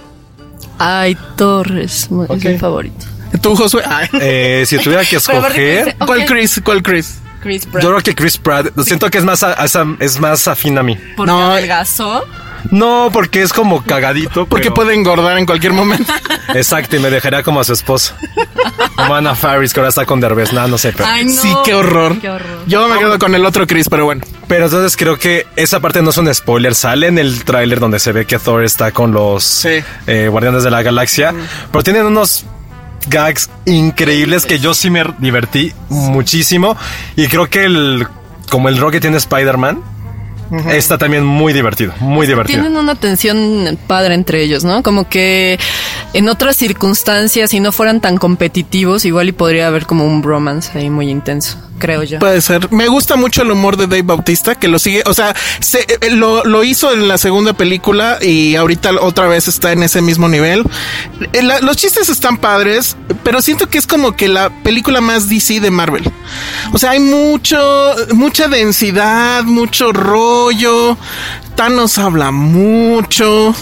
Ay, 0.77 1.17
Torres. 1.37 2.09
Es 2.29 2.43
mi 2.45 2.57
favorito. 2.57 3.05
¿Tú, 3.45 3.55
Josué? 3.55 3.83
Ay. 3.87 4.07
eh, 4.13 4.63
si 4.65 4.79
tuviera 4.79 5.05
que 5.05 5.15
escoger. 5.17 5.95
¿Cuál 6.03 6.25
Chris? 6.25 6.59
¿Cuál 6.63 6.81
Chris? 6.81 7.19
Chris 7.41 7.67
Pratt. 7.67 7.83
yo 7.83 7.89
creo 7.91 8.01
que 8.01 8.15
Chris 8.15 8.37
Pratt, 8.39 8.67
siento 8.83 9.07
que 9.11 9.19
es 9.19 9.23
más, 9.23 9.43
a- 9.43 9.53
a- 9.61 9.95
es 9.99 10.19
más 10.19 10.47
afín 10.47 10.79
a 10.79 10.83
mí. 10.83 10.97
Porque 11.15 11.31
No. 11.31 11.51
adelgazó. 11.51 12.25
No, 12.71 13.11
porque 13.13 13.43
es 13.43 13.53
como 13.53 13.83
cagadito. 13.83 14.47
Porque 14.47 14.63
pero- 14.63 14.73
puede 14.73 14.95
engordar 14.95 15.37
en 15.37 15.45
cualquier 15.45 15.71
momento. 15.73 16.11
Exacto, 16.55 16.95
y 16.95 16.99
me 16.99 17.11
dejaría 17.11 17.43
como 17.43 17.59
a 17.59 17.63
su 17.63 17.73
esposa. 17.73 18.17
Como 18.95 19.13
Ana 19.13 19.35
Faris, 19.35 19.71
que 19.71 19.79
ahora 19.79 19.89
está 19.89 20.07
con 20.07 20.19
Derbez. 20.19 20.51
No, 20.53 20.67
no 20.67 20.79
sé, 20.79 20.91
pero... 20.91 21.07
Ay, 21.07 21.25
no. 21.25 21.31
Sí, 21.39 21.53
qué 21.63 21.75
horror. 21.75 22.17
Qué 22.19 22.27
horror. 22.31 22.63
Yo 22.65 22.87
me 22.87 22.97
quedo 22.97 23.19
con 23.19 23.35
el 23.35 23.45
otro 23.45 23.67
Chris, 23.67 23.87
pero 23.87 24.05
bueno. 24.05 24.23
Pero 24.47 24.65
entonces 24.65 24.97
creo 24.97 25.19
que 25.19 25.45
esa 25.55 25.79
parte 25.79 26.01
no 26.01 26.09
es 26.09 26.17
un 26.17 26.33
spoiler. 26.33 26.73
Sale 26.73 27.05
en 27.05 27.19
el 27.19 27.43
tráiler 27.43 27.79
donde 27.79 27.99
se 27.99 28.11
ve 28.11 28.25
que 28.25 28.39
Thor 28.39 28.63
está 28.63 28.91
con 28.91 29.11
los 29.11 29.43
Sí. 29.43 29.83
eh, 30.07 30.27
Guardianes 30.31 30.63
de 30.63 30.71
la 30.71 30.81
Galaxia. 30.81 31.31
Pero 31.71 31.83
tienen 31.83 32.07
unos 32.07 32.45
gags 33.07 33.49
increíbles 33.65 34.45
que 34.45 34.59
yo 34.59 34.73
sí 34.73 34.89
me 34.89 35.03
divertí 35.19 35.73
muchísimo. 35.89 36.77
Y 37.15 37.27
creo 37.27 37.49
que 37.49 37.65
el, 37.65 38.07
como 38.49 38.69
el 38.69 38.77
rock 38.77 38.93
que 38.93 39.01
tiene 39.01 39.17
Spider-Man, 39.17 39.81
está 40.69 40.97
también 40.97 41.25
muy 41.25 41.53
divertido, 41.53 41.93
muy 41.99 42.27
divertido. 42.27 42.61
Tienen 42.61 42.77
una 42.77 42.95
tensión 42.95 43.77
padre 43.87 44.15
entre 44.15 44.43
ellos, 44.43 44.63
¿no? 44.63 44.83
Como 44.83 45.09
que 45.09 45.59
en 46.13 46.29
otras 46.29 46.55
circunstancias, 46.55 47.49
si 47.51 47.59
no 47.59 47.71
fueran 47.71 48.01
tan 48.01 48.17
competitivos, 48.17 49.05
igual 49.05 49.29
y 49.29 49.31
podría 49.31 49.67
haber 49.67 49.85
como 49.85 50.05
un 50.05 50.21
bromance 50.21 50.77
ahí 50.77 50.89
muy 50.89 51.09
intenso, 51.09 51.57
creo 51.77 52.03
yo. 52.03 52.19
Puede 52.19 52.41
ser. 52.41 52.71
Me 52.71 52.87
gusta 52.87 53.15
mucho 53.15 53.41
el 53.41 53.51
humor 53.51 53.77
de 53.77 53.87
Dave 53.87 54.03
Bautista, 54.03 54.55
que 54.55 54.67
lo 54.67 54.79
sigue, 54.79 55.03
o 55.05 55.13
sea, 55.13 55.35
se, 55.59 55.79
eh, 55.81 56.11
lo, 56.11 56.43
lo 56.43 56.63
hizo 56.63 56.91
en 56.91 57.07
la 57.07 57.17
segunda 57.17 57.53
película 57.53 58.17
y 58.21 58.55
ahorita 58.55 58.91
otra 59.01 59.27
vez 59.27 59.47
está 59.47 59.71
en 59.71 59.83
ese 59.83 60.01
mismo 60.01 60.27
nivel. 60.27 60.63
Eh, 61.33 61.41
los 61.61 61.77
chistes 61.77 62.09
están 62.09 62.37
padres, 62.37 62.95
pero 63.23 63.41
siento 63.41 63.67
que 63.69 63.77
es 63.77 63.87
como 63.87 64.15
que 64.15 64.27
la 64.27 64.49
película 64.63 65.01
más 65.01 65.29
DC 65.29 65.59
de 65.59 65.71
Marvel. 65.71 66.09
O 66.73 66.77
sea, 66.77 66.91
hay 66.91 66.99
mucho, 66.99 67.95
mucha 68.13 68.47
densidad, 68.47 69.43
mucho 69.43 69.91
rollo. 69.93 70.97
Thanos 71.55 71.97
habla 71.97 72.31
mucho. 72.31 73.55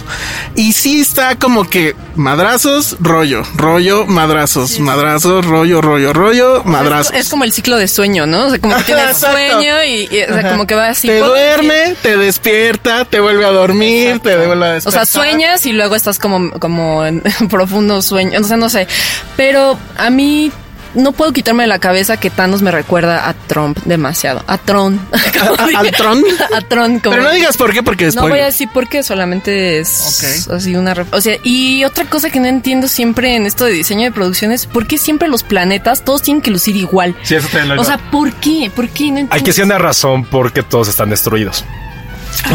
Y 0.55 0.73
sí 0.73 1.01
está 1.01 1.35
como 1.37 1.69
que 1.69 1.95
madrazos, 2.15 2.97
rollo, 2.99 3.43
rollo, 3.55 4.05
madrazos, 4.05 4.79
madrazos, 4.79 5.45
rollo, 5.45 5.81
rollo, 5.81 6.13
rollo, 6.13 6.63
madrazos. 6.63 7.13
Es, 7.13 7.21
es 7.21 7.29
como 7.29 7.43
el 7.43 7.51
ciclo 7.51 7.77
de 7.77 7.87
sueño, 7.87 8.25
¿no? 8.25 8.45
O 8.45 8.49
sea, 8.49 8.59
como 8.59 8.75
que 8.77 8.83
tienes 8.83 9.17
sueño 9.17 9.83
y, 9.83 10.07
y, 10.11 10.23
o 10.23 10.33
sea, 10.33 10.49
como 10.51 10.67
que 10.67 10.75
va 10.75 10.89
así. 10.89 11.07
Te 11.07 11.19
duerme, 11.19 11.95
te 12.01 12.17
despierta, 12.17 13.05
te 13.05 13.19
vuelve 13.19 13.45
a 13.45 13.51
dormir, 13.51 14.19
te 14.19 14.35
vuelve 14.35 14.65
a 14.65 14.69
O 14.69 14.73
despertar. 14.73 15.05
sea, 15.05 15.21
sueñas 15.21 15.65
y 15.65 15.73
luego 15.73 15.95
estás 15.95 16.19
como, 16.19 16.51
como 16.59 17.05
en 17.05 17.21
profundo 17.49 18.01
sueño. 18.01 18.39
O 18.39 18.43
sea, 18.43 18.57
no 18.57 18.69
sé. 18.69 18.87
Pero 19.37 19.77
a 19.97 20.09
mí 20.09 20.51
no 20.95 21.11
puedo 21.11 21.33
quitarme 21.33 21.63
de 21.63 21.67
la 21.67 21.79
cabeza 21.79 22.17
que 22.17 22.29
Thanos 22.29 22.61
me 22.61 22.71
recuerda 22.71 23.27
a 23.27 23.33
Trump 23.33 23.77
demasiado. 23.85 24.43
A 24.47 24.57
Tron. 24.57 24.99
¿A- 25.13 25.79
al 25.79 25.91
Tron? 25.91 26.23
a 26.55 26.61
Tron. 26.61 26.99
Como 26.99 27.15
Pero 27.15 27.23
no 27.23 27.31
digas 27.31 27.57
por 27.57 27.73
qué, 27.73 27.83
porque 27.83 28.05
No 28.05 28.11
después. 28.11 28.29
voy 28.29 28.39
a 28.39 28.45
decir 28.45 28.69
por 28.73 28.87
qué, 28.87 29.03
solamente 29.03 29.79
es 29.79 30.47
así 30.49 30.75
una... 30.75 30.93
O 31.11 31.21
sea, 31.21 31.37
y 31.43 31.83
otra 31.83 32.05
cosa 32.05 32.29
que 32.29 32.39
no 32.39 32.47
entiendo 32.47 32.87
siempre 32.87 33.35
en 33.35 33.45
esto 33.45 33.65
de 33.65 33.71
diseño 33.73 34.03
de 34.03 34.11
producciones, 34.11 34.65
¿por 34.65 34.87
qué 34.87 34.97
siempre 34.97 35.27
los 35.27 35.43
planetas 35.43 36.03
todos 36.03 36.21
tienen 36.21 36.41
que 36.41 36.51
lucir 36.51 36.75
igual? 36.75 37.15
Sí, 37.23 37.35
eso 37.35 37.47
también 37.47 37.75
lo 37.75 37.81
O 37.81 37.85
sea, 37.85 37.97
¿por 38.11 38.31
qué? 38.33 38.71
¿Por 38.75 38.89
qué? 38.89 39.05
No 39.11 39.17
Hay 39.17 39.21
entiendo. 39.23 39.45
que 39.45 39.53
ser 39.53 39.65
una 39.65 39.77
razón 39.77 40.25
porque 40.25 40.63
todos 40.63 40.87
están 40.87 41.09
destruidos. 41.09 41.63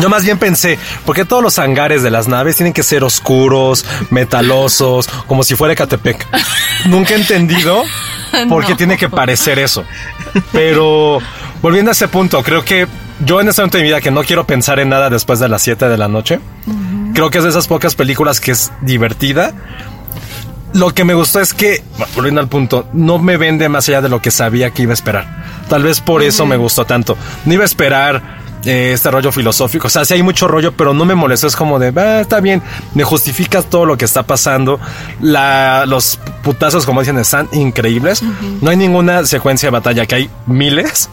Yo 0.00 0.09
más 0.09 0.25
bien 0.25 0.38
pensé, 0.38 0.78
¿por 1.04 1.16
qué 1.16 1.25
todos 1.25 1.42
los 1.42 1.59
hangares 1.59 2.02
de 2.02 2.11
las 2.11 2.28
naves 2.28 2.57
tienen 2.57 2.73
que 2.73 2.83
ser 2.83 3.02
oscuros, 3.04 3.85
metalosos, 4.11 5.09
como 5.26 5.42
si 5.42 5.57
fuera 5.57 5.75
Catepec? 5.75 6.26
Nunca 6.87 7.14
he 7.14 7.16
entendido 7.16 7.83
por 8.49 8.64
qué 8.64 8.75
tiene 8.75 8.97
que 8.97 9.09
parecer 9.09 9.59
eso. 9.59 9.85
Pero 10.52 11.18
volviendo 11.62 11.90
a 11.90 11.92
ese 11.92 12.09
punto, 12.09 12.42
creo 12.42 12.64
que 12.64 12.87
yo 13.25 13.40
en 13.40 13.49
este 13.49 13.62
momento 13.62 13.78
de 13.78 13.83
mi 13.83 13.88
vida 13.88 14.00
que 14.00 14.11
no 14.11 14.23
quiero 14.23 14.47
pensar 14.47 14.78
en 14.78 14.90
nada 14.90 15.11
después 15.11 15.40
de 15.40 15.49
las 15.49 15.62
7 15.62 15.88
de 15.88 15.97
la 15.99 16.07
noche, 16.07 16.38
creo 17.14 17.30
que 17.30 17.38
es 17.38 17.45
de 17.45 17.50
esas 17.50 17.66
pocas 17.66 17.95
películas 17.95 18.40
que 18.40 18.52
es 18.52 18.71
divertida. 18.83 19.52
Lo 20.75 20.92
que 20.92 21.04
me 21.04 21.14
gustó 21.14 21.40
es 21.40 21.54
que, 21.54 21.83
volviendo 22.14 22.42
al 22.42 22.49
punto, 22.49 22.87
no 22.92 23.18
me 23.18 23.38
vende 23.38 23.68
más 23.71 23.88
allá 23.88 24.02
de 24.02 24.11
lo 24.11 24.21
que 24.21 24.30
sabía 24.30 24.71
que 24.71 24.83
iba 24.83 24.92
a 24.92 24.95
esperar. 24.95 25.45
Tal 25.68 25.83
vez 25.83 26.00
por 26.00 26.23
eso 26.23 26.47
me 26.47 26.57
gustó 26.57 26.85
tanto. 26.85 27.16
No 27.47 27.54
iba 27.54 27.62
a 27.62 27.66
esperar 27.66 28.38
eh, 28.64 28.92
este 28.94 29.10
rollo 29.10 29.32
filosófico. 29.32 29.86
O 29.86 29.90
sea, 29.90 30.04
sí 30.04 30.14
hay 30.14 30.22
mucho 30.22 30.48
rollo, 30.48 30.72
pero 30.72 30.94
no 30.94 31.04
me 31.04 31.14
molestó. 31.14 31.46
Es 31.46 31.56
como 31.56 31.78
de, 31.78 31.92
"Ah, 32.00 32.20
está 32.20 32.40
bien, 32.40 32.62
me 32.94 33.04
justificas 33.04 33.66
todo 33.70 33.86
lo 33.86 33.96
que 33.96 34.04
está 34.04 34.22
pasando. 34.24 34.80
La, 35.20 35.84
los 35.86 36.18
putazos, 36.42 36.86
como 36.86 37.00
dicen, 37.00 37.18
están 37.18 37.48
increíbles. 37.52 38.22
No 38.60 38.70
hay 38.70 38.76
ninguna 38.76 39.24
secuencia 39.26 39.66
de 39.68 39.70
batalla, 39.70 40.06
que 40.06 40.14
hay 40.14 40.30
miles. 40.46 41.10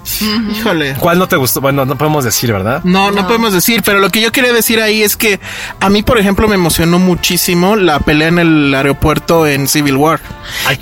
Híjole. 0.51 0.95
¿Cuál 0.99 1.19
no 1.19 1.27
te 1.27 1.35
gustó? 1.35 1.61
Bueno, 1.61 1.85
no 1.85 1.97
podemos 1.97 2.23
decir, 2.23 2.51
¿verdad? 2.51 2.81
No, 2.83 3.11
no, 3.11 3.27
podemos 3.27 3.53
decir, 3.53 3.81
pero 3.83 3.99
lo 3.99 4.09
que 4.09 4.21
yo 4.21 4.31
quería 4.31 4.53
decir 4.53 4.79
ahí 4.81 5.01
es 5.03 5.15
que 5.15 5.39
a 5.79 5.89
mí, 5.89 6.03
por 6.03 6.19
ejemplo, 6.19 6.47
me 6.47 6.55
emocionó 6.55 6.99
muchísimo 6.99 7.75
la 7.75 7.99
pelea 7.99 8.27
en 8.29 8.39
el 8.39 8.73
aeropuerto 8.75 9.47
en 9.47 9.67
Civil 9.67 9.97
War. 9.97 10.19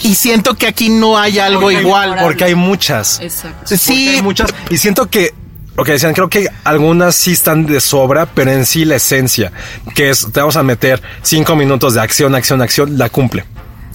Y 0.01 0.15
siento 0.15 0.55
que 0.55 0.67
aquí 0.67 0.89
no 0.89 1.17
hay 1.17 1.39
algo 1.39 1.61
Porque 1.61 1.79
igual. 1.81 2.15
Porque 2.21 2.43
hay 2.43 2.55
muchas. 2.55 3.19
Exacto. 3.21 3.57
Porque 3.59 3.77
Sí, 3.77 4.09
hay 4.09 4.21
muchas. 4.21 4.53
Y 4.69 4.77
siento 4.77 5.09
que, 5.09 5.33
que 5.81 5.93
decían, 5.93 6.13
creo 6.13 6.29
que 6.29 6.49
algunas 6.63 7.15
sí 7.15 7.31
están 7.31 7.65
de 7.65 7.81
sobra, 7.81 8.27
pero 8.27 8.51
en 8.51 8.65
sí 8.65 8.85
la 8.85 8.95
esencia, 8.95 9.51
que 9.95 10.11
es, 10.11 10.27
te 10.31 10.39
vamos 10.39 10.55
a 10.55 10.63
meter 10.63 11.01
cinco 11.23 11.55
minutos 11.55 11.95
de 11.95 12.01
acción, 12.01 12.35
acción, 12.35 12.61
acción, 12.61 12.97
la 12.97 13.09
cumple. 13.09 13.45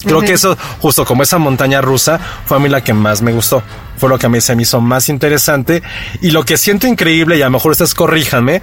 Creo 0.03 0.21
que 0.21 0.33
eso, 0.33 0.57
justo 0.79 1.05
como 1.05 1.23
esa 1.23 1.37
montaña 1.37 1.81
rusa, 1.81 2.19
fue 2.45 2.57
a 2.57 2.59
mí 2.59 2.69
la 2.69 2.81
que 2.81 2.93
más 2.93 3.21
me 3.21 3.33
gustó. 3.33 3.61
Fue 3.97 4.07
lo 4.07 4.17
que 4.17 4.27
a 4.27 4.29
mí 4.29 4.39
se 4.39 4.55
me 4.55 4.61
hizo 4.61 4.79
más 4.79 5.09
interesante. 5.09 5.83
Y 6.21 6.31
lo 6.31 6.45
que 6.45 6.57
siento 6.57 6.87
increíble, 6.87 7.37
y 7.37 7.41
a 7.41 7.45
lo 7.45 7.51
mejor 7.51 7.71
ustedes 7.71 7.93
corríjanme, 7.93 8.61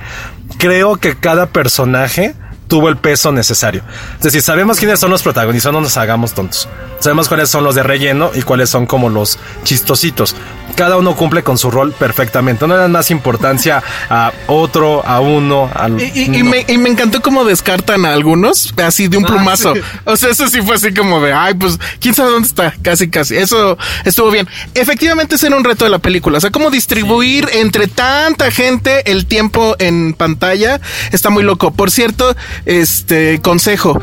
creo 0.58 0.96
que 0.96 1.16
cada 1.16 1.46
personaje 1.46 2.34
tuvo 2.68 2.88
el 2.88 2.96
peso 2.96 3.32
necesario. 3.32 3.82
Es 4.16 4.22
decir, 4.22 4.42
sabemos 4.42 4.78
quiénes 4.78 4.98
son 4.98 5.10
los 5.10 5.22
protagonistas, 5.22 5.72
no 5.72 5.80
nos 5.80 5.96
hagamos 5.96 6.32
tontos. 6.32 6.68
Sabemos 7.00 7.28
cuáles 7.28 7.48
son 7.48 7.64
los 7.64 7.74
de 7.74 7.82
relleno 7.82 8.30
y 8.34 8.42
cuáles 8.42 8.70
son 8.70 8.86
como 8.86 9.08
los 9.08 9.38
chistositos. 9.62 10.34
Cada 10.76 10.96
uno 10.98 11.16
cumple 11.16 11.42
con 11.42 11.58
su 11.58 11.70
rol 11.70 11.92
perfectamente. 11.92 12.66
No 12.66 12.74
le 12.74 12.80
dan 12.80 12.92
más 12.92 13.10
importancia 13.10 13.82
a 14.10 14.32
otro, 14.46 15.04
a 15.06 15.20
uno, 15.20 15.70
al... 15.74 16.00
Y, 16.00 16.36
y- 16.36 16.42
me, 16.42 16.64
y 16.68 16.78
me 16.78 16.90
encantó 16.90 17.22
cómo 17.22 17.44
descartan 17.44 18.04
a 18.04 18.12
algunos 18.12 18.74
así 18.76 19.08
de 19.08 19.16
un 19.16 19.24
plumazo. 19.24 19.74
O 20.04 20.16
sea, 20.16 20.30
eso 20.30 20.46
sí 20.48 20.60
fue 20.62 20.76
así 20.76 20.92
como 20.94 21.20
de, 21.20 21.32
ay, 21.32 21.54
pues, 21.54 21.78
quién 21.98 22.14
sabe 22.14 22.30
dónde 22.30 22.46
está. 22.48 22.74
Casi, 22.82 23.08
casi. 23.08 23.36
Eso 23.36 23.78
estuvo 24.04 24.30
bien. 24.30 24.46
Efectivamente, 24.74 25.36
ese 25.36 25.46
era 25.46 25.56
un 25.56 25.64
reto 25.64 25.84
de 25.84 25.90
la 25.90 25.98
película. 25.98 26.38
O 26.38 26.40
sea, 26.40 26.50
cómo 26.50 26.70
distribuir 26.70 27.48
entre 27.52 27.86
tanta 27.88 28.50
gente 28.50 29.10
el 29.10 29.26
tiempo 29.26 29.76
en 29.78 30.12
pantalla 30.12 30.80
está 31.10 31.30
muy 31.30 31.42
loco. 31.42 31.70
Por 31.72 31.90
cierto, 31.90 32.36
este 32.66 33.40
consejo, 33.42 34.00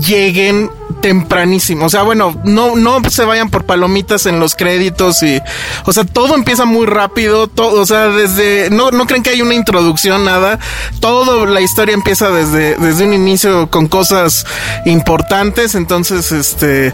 lleguen 0.00 0.70
tempranísimo. 1.06 1.86
O 1.86 1.88
sea, 1.88 2.02
bueno, 2.02 2.34
no, 2.42 2.74
no 2.74 3.00
se 3.08 3.24
vayan 3.24 3.48
por 3.48 3.64
palomitas 3.64 4.26
en 4.26 4.40
los 4.40 4.56
créditos 4.56 5.22
y, 5.22 5.40
o 5.84 5.92
sea, 5.92 6.02
todo 6.02 6.34
empieza 6.34 6.64
muy 6.64 6.84
rápido, 6.84 7.46
todo, 7.46 7.80
o 7.80 7.86
sea, 7.86 8.08
desde, 8.08 8.70
no, 8.70 8.90
no 8.90 9.06
creen 9.06 9.22
que 9.22 9.30
hay 9.30 9.40
una 9.40 9.54
introducción, 9.54 10.24
nada. 10.24 10.58
Todo 10.98 11.46
la 11.46 11.60
historia 11.60 11.94
empieza 11.94 12.30
desde, 12.30 12.74
desde 12.74 13.04
un 13.04 13.14
inicio 13.14 13.70
con 13.70 13.86
cosas 13.86 14.46
importantes. 14.84 15.76
Entonces, 15.76 16.32
este, 16.32 16.92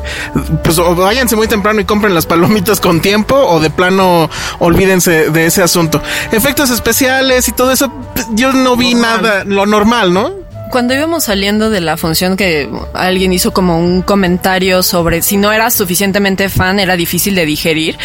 pues 0.62 0.78
o 0.78 0.94
váyanse 0.94 1.34
muy 1.34 1.48
temprano 1.48 1.80
y 1.80 1.86
compren 1.86 2.14
las 2.14 2.26
palomitas 2.26 2.80
con 2.80 3.00
tiempo 3.00 3.34
o 3.34 3.60
de 3.60 3.70
plano 3.70 4.28
olvídense 4.58 5.30
de 5.30 5.46
ese 5.46 5.62
asunto. 5.62 6.02
Efectos 6.32 6.68
especiales 6.68 7.48
y 7.48 7.52
todo 7.52 7.72
eso, 7.72 7.90
yo 8.32 8.52
no 8.52 8.76
vi 8.76 8.92
nada, 8.92 9.44
lo 9.44 9.64
normal, 9.64 10.12
¿no? 10.12 10.41
Cuando 10.72 10.94
íbamos 10.94 11.24
saliendo 11.24 11.68
de 11.68 11.80
la 11.82 11.96
función 11.98 12.36
que 12.36 12.68
alguien 12.94 13.32
hizo 13.32 13.52
como 13.52 13.78
un 13.78 14.00
comentario 14.02 14.82
sobre 14.82 15.20
si 15.22 15.36
no 15.36 15.52
eras 15.52 15.74
suficientemente 15.74 16.48
fan 16.48 16.80
era 16.80 16.96
difícil 16.96 17.34
de 17.34 17.44
digerir 17.44 17.98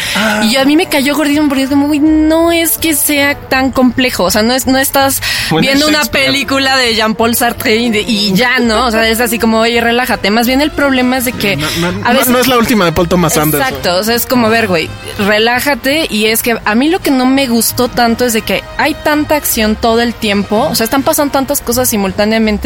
y 0.44 0.52
yo 0.52 0.60
a 0.60 0.64
mí 0.66 0.76
me 0.76 0.86
cayó 0.86 1.16
gordito 1.16 1.42
porque 1.48 1.62
es 1.62 1.70
como 1.70 1.86
"Uy, 1.86 1.98
no 1.98 2.52
es 2.52 2.76
que 2.76 2.94
sea 2.94 3.34
tan 3.36 3.70
complejo, 3.72 4.24
o 4.24 4.30
sea, 4.30 4.42
no 4.42 4.52
es 4.52 4.66
no 4.66 4.78
estás 4.78 5.22
Bueno, 5.50 5.62
viendo 5.66 5.88
una 5.88 6.04
película 6.04 6.76
de 6.76 6.94
Jean-Paul 6.94 7.34
Sartre 7.34 7.76
y, 7.76 7.88
de- 7.90 8.02
y 8.02 8.34
ya, 8.34 8.58
¿no? 8.58 8.86
O 8.86 8.90
sea, 8.90 9.08
es 9.08 9.18
así 9.20 9.38
como, 9.38 9.60
"Oye, 9.60 9.80
relájate." 9.80 10.30
Más 10.30 10.46
bien 10.46 10.60
el 10.60 10.70
problema 10.70 11.16
es 11.16 11.24
de 11.24 11.32
que 11.32 11.56
No, 11.56 11.66
no- 11.80 11.88
a 12.04 12.12
no- 12.12 12.18
veces 12.18 12.28
no 12.28 12.38
es 12.38 12.48
la 12.48 12.58
última 12.58 12.84
de 12.84 12.92
Paul 12.92 13.08
Thomas 13.08 13.36
Anderson. 13.38 13.66
Exacto, 13.66 13.96
o 13.96 14.02
sea, 14.04 14.14
es 14.14 14.26
como 14.26 14.50
ver, 14.50 14.68
güey, 14.68 14.90
relájate 15.18 16.06
y 16.10 16.26
es 16.26 16.42
que 16.42 16.58
a 16.62 16.74
mí 16.74 16.88
lo 16.90 16.98
que 17.00 17.10
no 17.10 17.24
me 17.24 17.46
gustó 17.46 17.88
tanto 17.88 18.24
es 18.26 18.32
de 18.32 18.42
que 18.42 18.62
hay 18.76 18.94
tanta 18.94 19.36
acción 19.36 19.76
todo 19.76 20.00
el 20.02 20.12
tiempo, 20.12 20.68
o 20.70 20.74
sea, 20.74 20.84
están 20.84 21.02
pasando 21.02 21.32
tantas 21.32 21.60
cosas 21.60 21.88
simultáneamente 21.88 22.57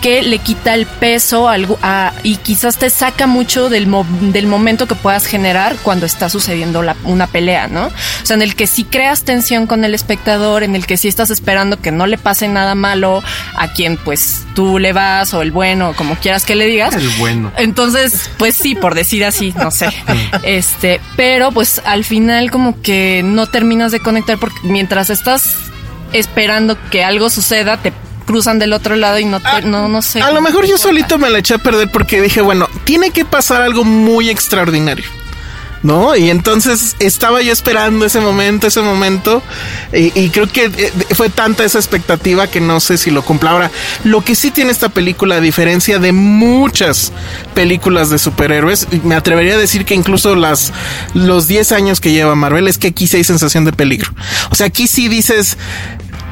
que 0.00 0.22
le 0.22 0.38
quita 0.38 0.74
el 0.74 0.86
peso 0.86 1.48
algo 1.48 1.78
a- 1.82 2.12
y 2.22 2.36
quizás 2.36 2.76
te 2.78 2.90
saca 2.90 3.26
mucho 3.26 3.68
del, 3.68 3.86
mo- 3.86 4.06
del 4.20 4.46
momento 4.46 4.86
que 4.86 4.94
puedas 4.94 5.26
generar 5.26 5.76
cuando 5.82 6.06
está 6.06 6.28
sucediendo 6.28 6.82
la- 6.82 6.96
una 7.04 7.26
pelea, 7.26 7.68
¿no? 7.68 7.86
O 7.86 8.26
sea, 8.26 8.36
en 8.36 8.42
el 8.42 8.54
que 8.54 8.66
sí 8.66 8.84
creas 8.84 9.22
tensión 9.24 9.66
con 9.66 9.84
el 9.84 9.94
espectador, 9.94 10.62
en 10.62 10.74
el 10.76 10.86
que 10.86 10.96
sí 10.96 11.08
estás 11.08 11.30
esperando 11.30 11.80
que 11.80 11.90
no 11.92 12.06
le 12.06 12.18
pase 12.18 12.48
nada 12.48 12.74
malo 12.74 13.22
a 13.56 13.68
quien 13.72 13.96
pues 13.96 14.44
tú 14.54 14.78
le 14.78 14.92
vas 14.92 15.34
o 15.34 15.42
el 15.42 15.50
bueno, 15.50 15.92
como 15.96 16.14
quieras 16.16 16.44
que 16.44 16.54
le 16.54 16.66
digas. 16.66 16.94
El 16.94 17.08
bueno. 17.18 17.52
Entonces, 17.56 18.30
pues 18.38 18.54
sí, 18.54 18.74
por 18.74 18.94
decir 18.94 19.24
así, 19.24 19.52
no 19.56 19.70
sé. 19.70 19.88
Este, 20.42 21.00
pero 21.16 21.50
pues 21.52 21.80
al 21.84 22.04
final 22.04 22.50
como 22.50 22.80
que 22.82 23.22
no 23.24 23.46
terminas 23.46 23.92
de 23.92 24.00
conectar 24.00 24.38
porque 24.38 24.56
mientras 24.62 25.10
estás 25.10 25.54
esperando 26.12 26.76
que 26.90 27.04
algo 27.04 27.30
suceda, 27.30 27.76
te 27.78 27.92
cruzan 28.26 28.58
del 28.58 28.72
otro 28.72 28.96
lado 28.96 29.18
y 29.18 29.24
no 29.24 29.40
te, 29.40 29.62
no, 29.62 29.88
no 29.88 30.02
sé. 30.02 30.20
A 30.20 30.30
lo 30.30 30.40
mejor 30.42 30.66
yo 30.66 30.76
solito 30.76 31.18
me 31.18 31.30
la 31.30 31.38
eché 31.38 31.54
a 31.54 31.58
perder 31.58 31.90
porque 31.90 32.20
dije, 32.20 32.40
bueno, 32.42 32.68
tiene 32.84 33.10
que 33.10 33.24
pasar 33.24 33.62
algo 33.62 33.84
muy 33.84 34.28
extraordinario. 34.28 35.06
¿no? 35.86 36.16
Y 36.16 36.30
entonces 36.30 36.96
estaba 36.98 37.40
yo 37.42 37.52
esperando 37.52 38.04
ese 38.04 38.20
momento, 38.20 38.66
ese 38.66 38.80
momento, 38.80 39.42
y, 39.92 40.18
y 40.18 40.30
creo 40.30 40.48
que 40.48 40.64
eh, 40.66 40.92
fue 41.14 41.30
tanta 41.30 41.64
esa 41.64 41.78
expectativa 41.78 42.48
que 42.48 42.60
no 42.60 42.80
sé 42.80 42.98
si 42.98 43.10
lo 43.10 43.22
cumpla. 43.22 43.50
Ahora, 43.50 43.70
lo 44.04 44.22
que 44.22 44.34
sí 44.34 44.50
tiene 44.50 44.72
esta 44.72 44.88
película, 44.88 45.36
a 45.36 45.40
diferencia 45.40 45.98
de 45.98 46.12
muchas 46.12 47.12
películas 47.54 48.10
de 48.10 48.18
superhéroes, 48.18 48.88
me 49.04 49.14
atrevería 49.14 49.54
a 49.54 49.58
decir 49.58 49.84
que 49.84 49.94
incluso 49.94 50.34
las, 50.34 50.72
los 51.14 51.46
10 51.46 51.72
años 51.72 52.00
que 52.00 52.12
lleva 52.12 52.34
Marvel, 52.34 52.68
es 52.68 52.78
que 52.78 52.88
aquí 52.88 53.06
sí 53.06 53.18
hay 53.18 53.24
sensación 53.24 53.64
de 53.64 53.72
peligro. 53.72 54.12
O 54.50 54.54
sea, 54.54 54.66
aquí 54.66 54.88
sí 54.88 55.08
dices, 55.08 55.56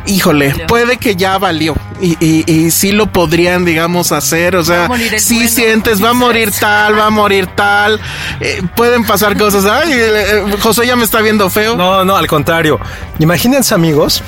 híjole, 0.07 0.55
puede 0.67 0.97
que 0.97 1.17
ya 1.17 1.39
valió. 1.39 1.75
Y, 2.01 2.17
y, 2.21 2.51
y 2.51 2.71
sí 2.71 2.93
lo 2.93 3.07
podrían, 3.07 3.65
digamos, 3.65 4.13
hacer. 4.13 4.57
O 4.57 4.65
sea, 4.65 4.89
sí 5.19 5.37
bueno, 5.37 5.49
sientes, 5.49 6.03
va 6.03 6.11
a 6.11 6.15
morir 6.15 6.53
tal, 6.59 6.99
va 6.99 7.07
a 7.07 7.11
morir 7.11 7.47
tal. 7.55 8.01
Eh, 8.41 8.63
pueden 8.75 9.05
pasar 9.05 9.37
cosas. 9.39 9.65
Ay, 9.65 9.93
eh, 9.93 10.11
eh, 10.15 10.57
José 10.61 10.87
ya 10.87 10.97
me 10.97 11.05
está 11.05 11.21
viendo 11.21 11.49
feo. 11.51 11.77
No, 11.77 12.05
no, 12.05 12.17
al 12.17 12.27
contrario. 12.27 12.81
Imagínense, 13.19 13.75
amigos, 13.75 14.23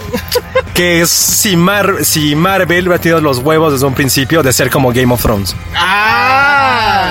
que 0.74 1.02
es 1.02 1.10
si, 1.10 1.56
Mar 1.56 1.96
si 2.02 2.34
Marvel 2.34 2.88
hubiera 2.88 3.02
tenido 3.02 3.20
los 3.20 3.38
huevos 3.38 3.72
desde 3.72 3.86
un 3.86 3.94
principio 3.94 4.42
de 4.42 4.52
ser 4.52 4.70
como 4.70 4.92
Game 4.92 5.12
of 5.12 5.20
Thrones. 5.20 5.54
Ah. 5.74 6.35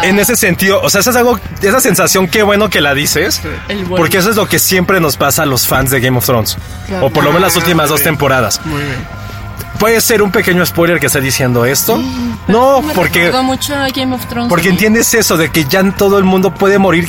En 0.04 0.20
ese 0.20 0.36
sentido, 0.36 0.82
o 0.82 0.90
sea, 0.90 1.02
eso 1.02 1.10
es 1.10 1.16
algo, 1.16 1.40
esa 1.62 1.80
sensación, 1.80 2.28
qué 2.28 2.44
bueno 2.44 2.70
que 2.70 2.82
la 2.82 2.94
dices, 2.94 3.42
El 3.68 3.86
bueno. 3.86 3.96
porque 3.98 4.18
eso 4.18 4.30
es 4.30 4.36
lo 4.36 4.48
que 4.48 4.60
siempre 4.60 5.00
nos 5.00 5.18
pasa 5.18 5.44
a 5.44 5.46
los 5.46 5.68
fans 5.68 5.92
de 5.92 6.00
Game 6.00 6.18
of 6.18 6.26
Thrones, 6.26 6.58
o 7.02 7.10
por 7.10 7.24
lo 7.24 7.32
menos 7.32 7.42
las 7.54 7.56
últimas 7.56 7.90
dos 7.90 8.02
temporadas. 8.02 8.62
Muy 8.66 8.82
bien. 8.82 9.25
Puede 9.80 10.00
ser 10.02 10.22
un 10.22 10.32
pequeño 10.32 10.66
spoiler 10.66 11.00
que 11.00 11.08
está 11.08 11.20
diciendo 11.20 11.66
esto. 11.66 12.02
No, 12.48 12.82
Me 12.82 12.94
porque 12.94 13.32
mucho 13.44 13.76
a 13.76 13.90
Game 13.90 14.14
of 14.16 14.26
Thrones. 14.28 14.50
porque 14.50 14.70
entiendes 14.70 15.14
eso 15.14 15.36
de 15.38 15.50
que 15.52 15.66
ya 15.66 15.84
todo 15.92 16.18
el 16.18 16.24
mundo 16.24 16.54
puede 16.54 16.78
morir 16.78 17.08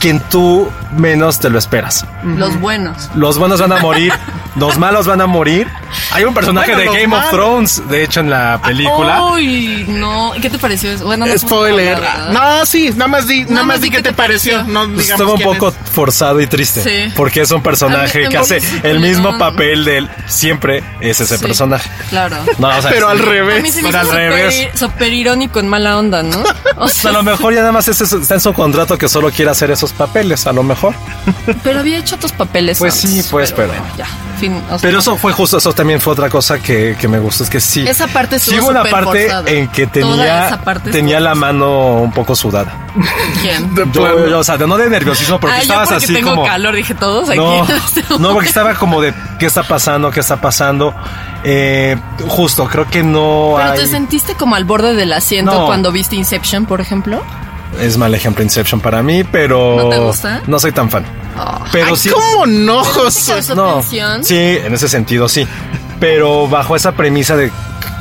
quien 0.00 0.20
tú 0.20 0.70
menos 0.96 1.38
te 1.38 1.50
lo 1.50 1.58
esperas. 1.58 2.04
Los 2.24 2.58
buenos. 2.60 3.10
Los 3.14 3.38
buenos 3.38 3.60
van 3.60 3.72
a 3.72 3.76
morir, 3.78 4.12
los 4.56 4.78
malos 4.78 5.06
van 5.06 5.20
a 5.20 5.26
morir. 5.26 5.68
Hay 6.10 6.24
un 6.24 6.34
personaje 6.34 6.74
Bueno, 6.74 6.92
de 6.92 7.00
Game 7.02 7.14
of 7.14 7.20
malos. 7.22 7.30
Thrones, 7.30 7.88
de 7.88 8.02
hecho, 8.04 8.20
en 8.20 8.30
la 8.30 8.60
película. 8.62 9.24
Uy, 9.26 9.84
no. 9.88 10.32
¿Qué 10.40 10.50
te 10.50 10.58
pareció 10.58 10.90
eso? 10.90 11.04
Bueno, 11.04 11.26
no 11.26 11.38
Spoiler. 11.38 11.98
No, 12.32 12.66
sí, 12.66 12.90
nada 12.94 13.08
más 13.08 13.26
di, 13.26 13.44
nada 13.44 13.64
más 13.64 13.80
di 13.80 13.90
qué 13.90 14.02
te 14.02 14.12
pareció. 14.12 14.64
No 14.64 14.86
Pues 14.86 15.04
digamos 15.06 15.10
Estuvo 15.10 15.30
un 15.32 15.36
quién 15.36 15.48
poco 15.50 15.68
es. 15.68 15.74
forzado 15.92 16.40
y 16.40 16.46
triste. 16.46 16.82
Sí. 16.82 17.12
Porque 17.16 17.42
es 17.42 17.50
un 17.50 17.62
personaje 17.62 18.22
mí- 18.24 18.28
que 18.28 18.38
hace 18.38 18.60
sí, 18.60 18.80
el 18.82 19.00
mismo 19.00 19.32
no. 19.32 19.38
papel 19.38 19.84
de 19.84 19.98
él. 19.98 20.10
Siempre 20.26 20.82
es 21.00 21.20
ese 21.20 21.36
Sí, 21.38 21.44
personaje. 21.44 21.88
Claro. 22.08 22.36
No, 22.58 22.68
o 22.68 22.82
sea, 22.82 22.90
Pero 22.90 23.08
al 23.08 23.18
sí. 23.18 23.22
A 23.22 23.26
mí 23.26 23.32
revés. 23.32 23.74
se 23.74 23.82
me 23.82 23.90
Pero 23.90 24.02
hizo 24.04 24.12
al 24.12 24.16
revés. 24.16 24.68
súper 24.74 25.12
irónico 25.12 25.60
en 25.60 25.68
mala 25.68 25.98
onda, 25.98 26.22
¿no? 26.22 26.42
O 26.76 26.84
A 26.84 26.88
sea, 26.88 27.10
lo 27.12 27.22
mejor 27.22 27.52
ya 27.54 27.60
nada 27.60 27.72
más 27.72 27.88
está 27.88 28.34
en 28.34 28.40
su 28.40 28.52
contrato 28.52 28.96
que 28.96 29.08
solo 29.08 29.30
quiere 29.30 29.50
hacer 29.50 29.70
esos 29.70 29.92
papeles, 29.92 30.46
a 30.46 30.52
lo 30.52 30.62
mejor. 30.62 30.94
pero 31.64 31.80
había 31.80 31.98
hecho 31.98 32.14
otros 32.16 32.32
papeles. 32.32 32.78
Pues 32.78 32.94
sí, 32.94 33.22
pues, 33.30 33.52
pero- 33.52 33.68
bueno, 33.68 33.82
ya. 33.96 34.06
Fin, 34.38 34.54
o 34.70 34.78
sea, 34.78 34.88
Pero 34.88 35.00
eso 35.00 35.16
fue 35.16 35.32
justo, 35.32 35.58
eso 35.58 35.72
también 35.72 36.00
fue 36.00 36.12
otra 36.12 36.30
cosa 36.30 36.60
que, 36.60 36.96
que 37.00 37.08
me 37.08 37.18
gustó, 37.18 37.42
es 37.42 37.50
que 37.50 37.58
sí. 37.58 37.84
Esa 37.88 38.06
parte 38.06 38.38
Sí 38.38 38.56
hubo 38.60 38.68
una 38.68 38.84
parte 38.84 39.24
forzada. 39.24 39.50
en 39.50 39.66
que 39.68 39.88
tenía, 39.88 40.60
tenía 40.92 41.18
la 41.18 41.34
mano 41.34 41.94
un 42.02 42.12
poco 42.12 42.36
sudada. 42.36 42.72
¿Quién? 43.42 43.74
De 43.74 43.84
Yo, 43.92 44.02
plano. 44.02 44.26
yo, 44.28 44.38
o 44.40 44.44
sea, 44.44 44.56
de- 44.56 44.66
no 44.66 44.76
de 44.76 44.88
nerviosismo, 44.90 45.38
porque 45.40 45.54
Ah, 45.56 45.58
yo 45.58 45.62
estabas 45.62 45.88
porque 45.88 46.04
así 46.04 46.14
tengo 46.14 46.30
como... 46.30 46.44
calor, 46.44 46.74
dije 46.74 46.94
todos 46.94 47.28
aquí. 47.28 47.38
No, 47.38 47.66
no, 48.18 48.32
porque 48.32 48.48
estaba 48.48 48.74
como 48.74 49.00
de 49.00 49.14
qué 49.38 49.46
está 49.46 49.62
pasando, 49.62 50.10
qué 50.10 50.20
está 50.20 50.40
pasando. 50.40 50.94
Eh, 51.44 51.96
justo, 52.26 52.66
creo 52.66 52.86
que 52.88 53.02
no 53.02 53.54
Pero 53.56 53.70
hay. 53.72 53.78
te 53.78 53.86
sentiste 53.86 54.34
como 54.34 54.54
al 54.56 54.64
borde 54.64 54.94
del 54.94 55.12
asiento 55.12 55.52
No. 55.52 55.66
cuando 55.66 55.92
viste 55.92 56.16
Inception, 56.16 56.66
por 56.66 56.80
ejemplo. 56.80 57.22
Es 57.80 57.96
mal 57.98 58.14
ejemplo 58.14 58.42
Inception 58.42 58.80
para 58.80 59.02
mí, 59.02 59.24
pero. 59.24 59.76
¿No 59.84 59.88
te 59.88 59.98
gusta? 59.98 60.40
No 60.46 60.58
soy 60.58 60.72
tan 60.72 60.90
fan. 60.90 61.04
Pero 61.70 61.86
Ay, 61.90 61.96
sí. 61.96 62.08
¿Cómo 62.10 62.46
no, 62.46 62.82
¿Te 62.82 62.88
José? 62.88 63.54
No, 63.54 63.82
sí, 63.82 64.36
en 64.36 64.74
ese 64.74 64.88
sentido 64.88 65.28
sí. 65.28 65.46
Pero 66.00 66.48
bajo 66.48 66.74
esa 66.74 66.92
premisa 66.92 67.36
de 67.36 67.52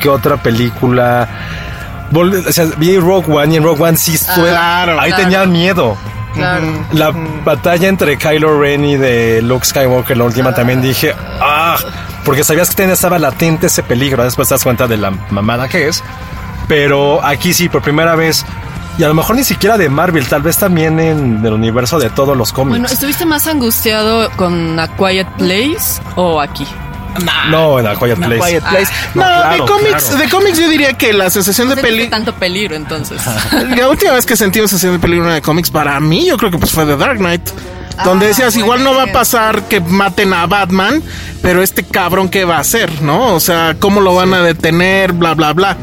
que 0.01 0.09
otra 0.09 0.37
película. 0.37 1.27
Vol- 2.11 2.45
O 2.47 2.51
sea, 2.51 2.65
vi 2.77 2.97
Rogue 2.97 3.31
One 3.33 3.53
y 3.53 3.57
en 3.57 3.63
Rogue 3.63 3.83
One 3.83 3.97
sí 3.97 4.15
estuve. 4.15 4.49
Claro, 4.49 4.99
ahí 4.99 5.09
claro. 5.11 5.23
tenía 5.23 5.45
miedo. 5.45 5.97
Claro. 6.33 6.65
La 6.91 7.11
batalla 7.43 7.87
entre 7.87 8.17
Kylo 8.17 8.59
Ren 8.61 8.85
y 8.85 8.95
de 8.97 9.41
Luke 9.41 9.65
Skywalker, 9.65 10.15
la 10.17 10.23
última, 10.25 10.53
también 10.53 10.81
dije, 10.83 11.15
ah, 11.41 11.77
porque 12.23 12.43
sabías 12.43 12.69
que 12.69 12.75
tenía- 12.75 12.93
estaba 12.93 13.17
latente 13.17 13.67
ese 13.67 13.81
peligro. 13.81 14.23
Después 14.23 14.47
te 14.47 14.53
das 14.53 14.63
cuenta 14.63 14.85
de 14.87 14.97
la 14.97 15.09
mamada 15.31 15.67
que 15.67 15.87
es. 15.87 16.03
Pero 16.67 17.23
aquí 17.25 17.53
sí, 17.53 17.69
por 17.69 17.81
primera 17.81 18.15
vez, 18.15 18.45
y 18.99 19.03
a 19.03 19.07
lo 19.07 19.13
mejor 19.13 19.35
ni 19.37 19.43
siquiera 19.43 19.77
de 19.77 19.89
Marvel, 19.89 20.27
tal 20.27 20.41
vez 20.41 20.57
también 20.57 20.99
en 20.99 21.43
el 21.45 21.53
universo 21.53 21.97
de 21.97 22.09
todos 22.09 22.35
los 22.37 22.51
cómics. 22.51 22.71
Bueno, 22.79 22.87
¿estuviste 22.87 23.25
más 23.25 23.47
angustiado 23.47 24.29
con 24.35 24.77
A 24.79 24.87
Quiet 24.89 25.27
Place 25.37 26.01
o 26.15 26.41
aquí? 26.41 26.67
No, 27.49 27.79
en 27.79 27.87
A 27.87 27.95
Quiet 27.95 28.15
Place. 28.17 28.39
Quiet 28.47 28.63
Place. 28.63 28.91
No, 29.13 29.21
No, 29.21 29.27
claro, 29.27 29.51
de 29.65 29.71
cómics, 29.71 30.03
claro. 30.03 30.17
de 30.17 30.29
cómics 30.29 30.59
yo 30.59 30.69
diría 30.69 30.93
que 30.93 31.13
la 31.13 31.29
sensación 31.29 31.69
de 31.69 31.75
¿Sentiste 31.75 31.97
peli. 31.97 32.09
tanto 32.09 32.33
peligro 32.35 32.75
entonces. 32.75 33.21
La 33.77 33.87
última 33.89 34.13
vez 34.13 34.25
que 34.25 34.35
sentí 34.35 34.59
una 34.59 34.67
sensación 34.67 34.93
de 34.93 34.99
peligro 34.99 35.31
de 35.31 35.41
cómics, 35.41 35.69
para 35.71 35.99
mí, 35.99 36.25
yo 36.25 36.37
creo 36.37 36.51
que 36.51 36.57
pues 36.57 36.71
fue 36.71 36.85
The 36.85 36.97
Dark 36.97 37.17
Knight. 37.17 37.49
Donde 38.03 38.27
decías, 38.27 38.55
igual 38.55 38.83
no 38.83 38.93
va 38.93 39.03
a 39.03 39.11
pasar 39.11 39.63
que 39.63 39.79
maten 39.81 40.33
a 40.33 40.45
Batman, 40.45 41.01
pero 41.41 41.63
este 41.63 41.83
cabrón, 41.83 42.29
¿qué 42.29 42.45
va 42.45 42.57
a 42.57 42.59
hacer? 42.59 43.01
¿No? 43.01 43.33
O 43.33 43.39
sea, 43.39 43.75
¿cómo 43.79 44.01
lo 44.01 44.13
van 44.15 44.33
a 44.33 44.41
detener? 44.41 45.13
Bla, 45.13 45.33
bla, 45.33 45.53
bla. 45.53 45.77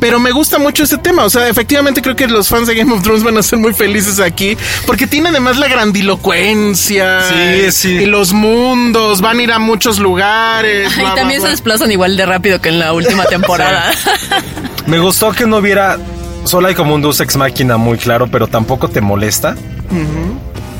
Pero 0.00 0.18
me 0.20 0.32
gusta 0.32 0.58
mucho 0.58 0.82
ese 0.84 0.98
tema. 0.98 1.24
O 1.24 1.30
sea, 1.30 1.48
efectivamente 1.48 2.02
creo 2.02 2.14
que 2.16 2.26
los 2.26 2.48
fans 2.48 2.66
de 2.66 2.74
Game 2.74 2.92
of 2.92 3.02
Thrones 3.02 3.22
van 3.22 3.38
a 3.38 3.42
ser 3.42 3.58
muy 3.58 3.72
felices 3.72 4.20
aquí. 4.20 4.56
Porque 4.86 5.06
tiene 5.06 5.30
además 5.30 5.56
la 5.56 5.68
grandilocuencia. 5.68 7.22
Sí, 7.28 7.72
sí. 7.72 7.88
Y 8.02 8.06
los 8.06 8.32
mundos. 8.32 9.20
Van 9.20 9.38
a 9.38 9.42
ir 9.42 9.52
a 9.52 9.58
muchos 9.58 9.98
lugares. 9.98 10.92
y 10.92 11.00
bla, 11.00 11.04
bla, 11.12 11.14
también 11.14 11.40
se 11.40 11.46
bla. 11.46 11.50
desplazan 11.52 11.90
igual 11.90 12.16
de 12.16 12.26
rápido 12.26 12.60
que 12.60 12.68
en 12.68 12.80
la 12.80 12.92
última 12.92 13.24
temporada. 13.30 13.92
Me 14.86 14.98
gustó 14.98 15.32
que 15.32 15.46
no 15.46 15.58
hubiera. 15.58 15.98
Solo 16.44 16.68
hay 16.68 16.74
como 16.74 16.94
un 16.94 17.00
Deus 17.00 17.20
Ex 17.20 17.36
Máquina 17.36 17.78
muy 17.78 17.96
claro, 17.96 18.28
pero 18.30 18.46
tampoco 18.48 18.88
te 18.88 19.00
molesta. 19.00 19.54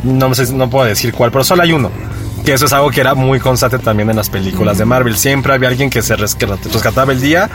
No 0.04 0.34
sé, 0.34 0.52
no 0.52 0.70
puedo 0.70 0.86
decir 0.86 1.12
cuál, 1.12 1.30
pero 1.32 1.42
solo 1.44 1.62
hay 1.62 1.72
uno. 1.72 1.90
Que 2.44 2.52
eso 2.52 2.66
es 2.66 2.72
algo 2.72 2.90
que 2.90 3.00
era 3.00 3.14
muy 3.14 3.40
constante 3.40 3.78
también 3.78 4.10
en 4.10 4.16
las 4.16 4.28
películas 4.28 4.76
de 4.78 4.84
Marvel. 4.84 5.16
Siempre 5.16 5.54
había 5.54 5.68
alguien 5.70 5.88
que 5.90 6.02
se 6.02 6.14
rescataba 6.14 7.12
el 7.12 7.20
día 7.20 7.48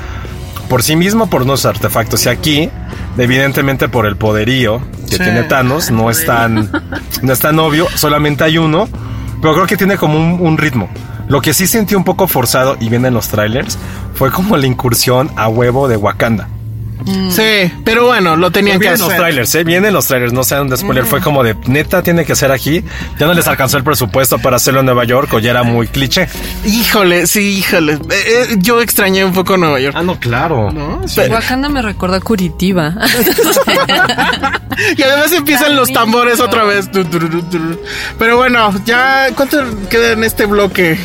por 0.68 0.82
sí 0.84 0.96
mismo, 0.96 1.28
por 1.30 1.44
unos 1.44 1.66
artefactos. 1.66 2.26
Y 2.26 2.30
aquí, 2.30 2.70
evidentemente 3.18 3.88
por 3.88 4.06
el 4.06 4.16
poderío 4.18 4.82
que 5.10 5.18
Sí. 5.18 5.24
tiene 5.24 5.44
Thanos, 5.44 5.92
no 5.92 6.10
es 6.10 6.26
tan, 6.26 6.72
no 7.22 7.34
es 7.34 7.40
tan 7.40 7.60
obvio. 7.60 7.88
Solamente 7.96 8.44
hay 8.44 8.58
uno, 8.58 8.88
pero 9.42 9.54
creo 9.54 9.68
que 9.68 9.78
tiene 9.78 9.98
como 9.98 10.18
un, 10.18 10.40
un 10.46 10.58
ritmo. 10.58 10.90
Lo 11.28 11.42
que 11.42 11.54
sí 11.54 11.68
sentí 11.68 11.94
un 11.94 12.04
poco 12.04 12.28
forzado, 12.28 12.76
y 12.80 12.90
viene 12.90 13.10
en 13.10 13.14
los 13.14 13.28
trailers, 13.28 13.78
fue 14.16 14.32
como 14.32 14.58
la 14.58 14.66
incursión 14.66 15.30
a 15.36 15.48
huevo 15.48 15.88
de 15.88 15.98
Wakanda. 15.98 16.48
Sí, 17.06 17.72
pero 17.84 18.08
bueno, 18.08 18.36
lo 18.36 18.52
tenían 18.52 18.78
que 18.78 18.88
Vienen 18.88 19.00
los 19.00 19.10
hacer. 19.10 19.22
trailers, 19.22 19.56
¿eh? 19.56 19.64
Vienen 19.64 19.94
los 19.94 20.08
trailers, 20.08 20.34
no 20.34 20.44
sean 20.44 20.68
de 20.68 20.78
spoiler. 20.78 21.06
Fue 21.06 21.22
como 21.22 21.44
de, 21.44 21.56
neta, 21.68 22.04
tiene 22.04 22.26
que 22.26 22.36
ser 22.36 22.52
aquí. 22.52 22.84
Ya 23.18 23.28
no 23.28 23.34
les 23.34 23.48
alcanzó 23.48 23.78
el 23.78 23.84
presupuesto 23.84 24.40
para 24.40 24.58
hacerlo 24.58 24.82
en 24.82 24.88
Nueva 24.88 25.06
York 25.06 25.32
o 25.34 25.40
ya 25.40 25.52
era 25.52 25.64
muy 25.64 25.88
cliché. 25.88 26.28
Híjole, 26.66 27.28
sí, 27.28 27.60
híjole. 27.60 27.94
Eh, 27.94 28.00
eh, 28.12 28.56
yo 28.58 28.82
extrañé 28.82 29.24
un 29.24 29.34
poco 29.34 29.58
Nueva 29.58 29.80
York. 29.80 29.96
Ah, 29.98 30.04
no, 30.04 30.20
claro. 30.20 30.72
¿no? 30.72 31.02
Wakanda 31.30 31.70
me 31.70 31.82
recuerda 31.82 32.18
a 32.18 32.22
Curitiba. 32.22 32.94
y 34.98 35.02
además 35.02 35.32
empiezan 35.32 35.76
los 35.76 35.92
tambores 35.92 36.40
otra 36.40 36.64
vez. 36.64 36.90
Pero 38.20 38.38
bueno, 38.38 38.74
ya, 38.86 39.28
¿cuánto 39.36 39.64
queda 39.90 40.12
en 40.12 40.24
este 40.24 40.46
bloque? 40.46 40.98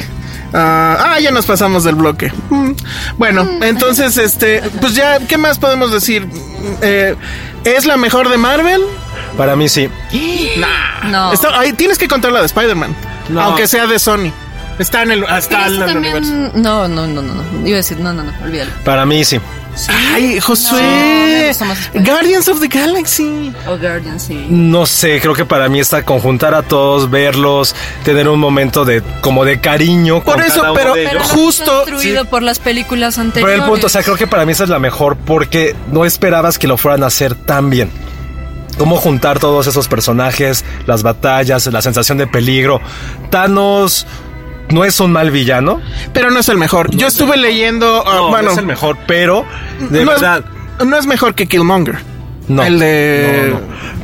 Ah, 0.57 1.15
ah, 1.15 1.21
ya 1.21 1.31
nos 1.33 1.47
pasamos 1.47 1.83
del 1.85 1.97
bloque. 1.97 2.33
Mm, 2.51 2.73
Bueno, 3.19 3.49
entonces, 3.63 4.17
este, 4.19 4.63
pues 4.81 4.95
ya, 4.95 5.19
¿qué 5.19 5.37
más 5.37 5.59
podemos 5.59 5.91
decir? 5.93 6.29
Eh, 6.81 7.17
¿Es 7.65 7.87
la 7.87 7.97
mejor 7.97 8.29
de 8.29 8.37
Marvel? 8.37 8.81
Para 9.37 9.57
mí 9.57 9.69
sí. 9.69 9.89
no. 11.11 11.33
Está- 11.33 11.59
ahí 11.59 11.73
tienes 11.73 11.99
que 11.99 12.07
contar 12.07 12.31
la 12.33 12.41
de 12.41 12.47
Spider-Man, 12.47 12.95
No. 13.31 13.41
aunque 13.43 13.67
sea 13.67 13.87
de 13.87 13.99
Sony. 13.99 14.31
Está 14.79 15.03
en 15.03 15.13
el, 15.13 15.25
el 15.25 15.97
universo. 15.97 16.33
No, 16.55 16.89
no, 16.89 17.07
no, 17.07 17.23
no, 17.23 17.35
no. 17.35 17.67
Iba 17.67 17.75
a 17.75 17.79
decir, 17.79 17.99
no, 17.99 18.13
no, 18.13 18.23
no, 18.25 18.33
olvídalo. 18.43 18.71
Para 18.85 19.05
mí 19.07 19.25
sí. 19.25 19.41
Ay, 19.89 20.39
Josué. 20.41 21.53
Guardians 21.95 22.49
of 22.49 22.61
the 22.61 22.69
Galaxy. 22.69 23.53
O 23.67 23.77
Guardian, 23.77 24.21
sí. 24.21 24.47
No 24.49 24.87
sé, 24.87 25.21
creo 25.21 25.35
que 25.35 25.45
para 25.45 25.69
mí 25.69 25.81
está 25.81 26.05
conjuntar 26.05 26.55
a 26.55 26.63
todos, 26.63 27.11
verlos, 27.11 27.75
tener 28.05 28.29
un 28.29 28.39
momento 28.41 28.85
de 28.85 29.03
como 29.21 29.45
de 29.45 29.61
cariño. 29.61 30.23
Por 30.23 30.35
con 30.37 30.45
eso, 30.45 30.57
cada 30.61 30.73
uno 30.73 30.81
pero- 30.81 30.95
de 30.95 31.05
Pero 31.05 31.19
ellos. 31.21 31.29
lo 31.33 31.39
Justo- 31.43 31.85
por 32.31 32.43
las 32.43 32.59
películas 32.59 33.15
Pero 33.17 33.27
anteriores. 33.27 33.59
el 33.61 33.65
punto, 33.69 33.87
o 33.87 33.91
sea, 33.91 34.03
creo 34.03 34.17
que 34.17 34.27
para 34.27 34.45
mí 34.47 34.53
esa 34.53 34.65
es 34.65 34.71
la 34.71 34.79
mejor 34.79 35.17
porque 35.17 35.75
no 35.91 36.05
esperabas 36.05 36.59
que 36.59 36.67
lo 36.69 36.77
fueran 36.77 37.03
a 37.03 37.07
hacer 37.07 37.35
tan 37.35 37.71
bien. 37.71 37.91
Cómo 38.79 38.97
juntar 38.97 39.39
todos 39.39 39.67
esos 39.69 39.87
personajes, 39.87 40.65
las 40.87 41.03
batallas, 41.05 41.67
la 41.67 41.81
sensación 41.83 42.19
de 42.19 42.27
peligro. 42.27 42.81
Thanos 43.31 44.07
no 44.75 44.85
es 44.85 45.01
un 45.01 45.13
mal 45.13 45.31
villano. 45.31 45.81
Pero 46.13 46.31
no 46.31 46.41
es 46.41 46.49
el 46.49 46.59
mejor. 46.59 46.91
Yo 46.95 47.07
estuve 47.07 47.37
leyendo, 47.37 48.05
ah, 48.07 48.15
No, 48.17 48.29
bueno, 48.29 48.47
no 48.47 48.53
es 48.53 48.59
el 48.59 48.67
mejor, 48.67 48.99
pero 49.07 49.45
de 49.79 50.05
no, 50.05 50.11
verdad. 50.11 50.45
es, 50.79 50.87
no 50.87 50.99
es 50.99 51.07
mejor 51.07 51.35
que 51.35 51.47
Killmonger. 51.47 51.99
No. 52.49 52.63
El 52.63 52.79
de... 52.79 53.55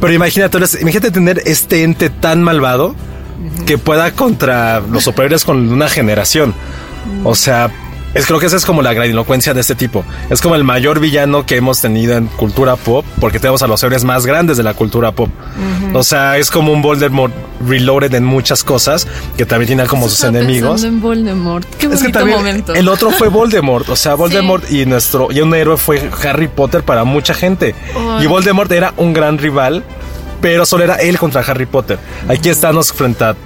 Pero 0.01 0.13
imagínate, 0.15 0.59
imagínate 0.81 1.11
tener 1.11 1.43
este 1.45 1.83
ente 1.83 2.09
tan 2.09 2.43
malvado 2.43 2.95
que 3.67 3.77
pueda 3.77 4.13
contra 4.13 4.81
los 4.81 5.05
superiores 5.05 5.45
con 5.45 5.71
una 5.71 5.89
generación. 5.91 6.55
O 7.25 7.35
sea, 7.35 7.71
es, 8.14 8.27
creo 8.27 8.38
que 8.40 8.46
esa 8.46 8.57
es 8.57 8.64
como 8.64 8.83
la 8.83 8.92
grandilocuencia 8.92 9.55
de 9.55 9.61
este 9.61 9.75
tipo. 9.75 10.05
Es 10.31 10.40
como 10.40 10.55
el 10.55 10.64
mayor 10.64 11.01
villano 11.01 11.46
que 11.46 11.57
hemos 11.57 11.81
tenido 11.81 12.16
en 12.16 12.27
cultura 12.27 12.77
pop, 12.77 13.05
porque 13.20 13.38
tenemos 13.38 13.62
a 13.62 13.66
los 13.66 13.83
héroes 13.83 14.05
más 14.05 14.27
grandes 14.27 14.57
de 14.57 14.62
la 14.62 14.75
cultura 14.75 15.12
pop. 15.12 15.31
O 15.94 16.03
sea, 16.03 16.38
es 16.38 16.51
como 16.51 16.73
un 16.73 16.83
Voldemort 16.83 17.33
reloaded 17.66 18.14
en 18.14 18.25
muchas 18.25 18.64
cosas, 18.64 19.07
que 19.37 19.44
también 19.46 19.68
tiene 19.68 19.87
como 19.87 20.09
sus 20.09 20.25
enemigos. 20.25 20.85
en 20.85 21.01
Voldemort. 21.01 21.66
Qué 21.77 21.87
Es 21.87 21.92
bonito 21.92 22.07
que 22.07 22.12
también 22.12 22.38
momento. 22.38 22.75
el 22.75 22.88
otro 22.88 23.11
fue 23.11 23.29
Voldemort, 23.29 23.88
o 23.88 23.96
sea, 23.96 24.14
Voldemort 24.16 24.70
y 24.70 24.87
nuestro 24.87 25.29
y 25.31 25.40
un 25.40 25.55
héroe 25.55 25.77
fue 25.77 26.11
Harry 26.25 26.49
Potter 26.49 26.83
para 26.83 27.05
mucha 27.05 27.35
gente. 27.35 27.75
Y 28.20 28.27
Voldemort 28.27 28.70
era 28.73 28.94
un 28.96 29.12
gran 29.12 29.38
rival, 29.38 29.85
pero 30.40 30.64
solo 30.66 30.85
era 30.85 30.96
él 30.96 31.18
contra 31.18 31.42
Harry 31.42 31.66
Potter. 31.66 31.99
Aquí 32.29 32.49
estamos 32.49 32.92
frente 32.92 33.25
a 33.25 33.37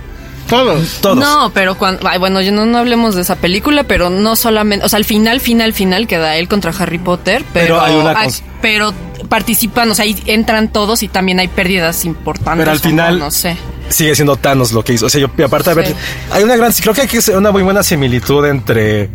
Todos. 0.58 0.88
todos. 1.00 1.18
No, 1.18 1.50
pero 1.54 1.76
cuando, 1.76 2.06
ay, 2.08 2.18
bueno, 2.18 2.40
yo 2.40 2.52
no, 2.52 2.64
no 2.66 2.78
hablemos 2.78 3.14
de 3.14 3.22
esa 3.22 3.36
película, 3.36 3.84
pero 3.84 4.10
no 4.10 4.36
solamente, 4.36 4.84
o 4.84 4.88
sea, 4.88 4.98
al 4.98 5.04
final, 5.04 5.40
final, 5.40 5.72
final 5.72 6.06
queda 6.06 6.36
él 6.36 6.48
contra 6.48 6.72
Harry 6.78 6.98
Potter, 6.98 7.44
pero, 7.52 7.78
Pero 7.78 7.80
hay 7.82 7.94
una 7.94 8.14
cosa- 8.24 8.42
pero 8.62 8.92
participan, 9.28 9.90
o 9.90 9.94
sea, 9.94 10.04
ahí 10.04 10.16
entran 10.26 10.72
todos 10.72 11.02
y 11.02 11.08
también 11.08 11.40
hay 11.40 11.48
pérdidas 11.48 12.04
importantes. 12.04 12.58
Pero 12.58 12.70
al 12.70 12.80
final- 12.80 13.18
no 13.18 13.30
sé. 13.30 13.56
Sigue 13.88 14.14
siendo 14.14 14.36
Thanos 14.36 14.72
lo 14.72 14.82
que 14.82 14.94
hizo. 14.94 15.06
O 15.06 15.10
sea, 15.10 15.20
yo 15.20 15.28
y 15.36 15.42
aparte 15.42 15.70
de 15.70 15.74
ver, 15.76 15.86
Sí. 15.88 15.94
hay 16.30 16.42
una 16.42 16.56
gran, 16.56 16.72
creo 16.72 16.94
que 16.94 17.02
hay 17.02 17.08
que 17.08 17.18
hacer 17.18 17.36
una 17.36 17.50
muy 17.50 17.62
buena 17.62 17.82
similitud 17.82 18.44
entre 18.46 19.10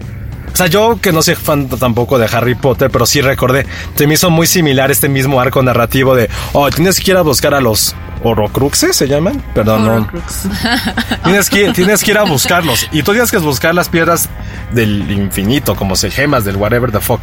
o 0.52 0.56
sea, 0.60 0.65
yo 0.67 0.99
que 1.02 1.12
no 1.12 1.21
soy 1.21 1.36
fan 1.36 1.67
tampoco 1.69 2.17
de 2.17 2.25
Harry 2.25 2.56
Potter, 2.56 2.89
pero 2.89 3.06
sí 3.06 3.21
recordé, 3.21 3.65
se 3.95 4.08
me 4.08 4.15
hizo 4.15 4.30
muy 4.32 4.45
similar 4.47 4.89
este 4.91 5.08
mismo 5.08 5.39
arco 5.39 5.62
narrativo 5.62 6.15
de, 6.15 6.28
oh, 6.54 6.69
tienes 6.71 6.99
que 6.99 7.12
ir 7.12 7.17
a 7.17 7.21
buscar 7.21 7.54
a 7.54 7.62
los 7.62 7.95
Horrocruxes, 8.21 8.95
¿se 8.95 9.08
llaman? 9.08 9.41
Perdón, 9.53 9.86
no. 9.86 10.10
Tienes 11.23 11.49
que, 11.49 11.71
tienes 11.71 12.03
que 12.03 12.12
ir 12.12 12.17
a 12.17 12.23
buscarlos. 12.23 12.88
Y 12.91 13.03
tú 13.03 13.12
tienes 13.12 13.32
que 13.32 13.38
buscar 13.38 13.73
las 13.73 13.89
piedras 13.89 14.29
del 14.71 15.10
infinito, 15.12 15.75
como 15.75 15.95
se 15.95 16.12
gemas 16.12 16.43
del 16.43 16.55
whatever 16.58 16.91
the 16.91 16.99
fuck. 16.99 17.21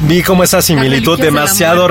Vi 0.00 0.22
como 0.22 0.44
esa 0.44 0.62
similitud 0.62 1.18
reliquias 1.18 1.18
de 1.18 1.24
la 1.24 1.40
demasiado, 1.40 1.88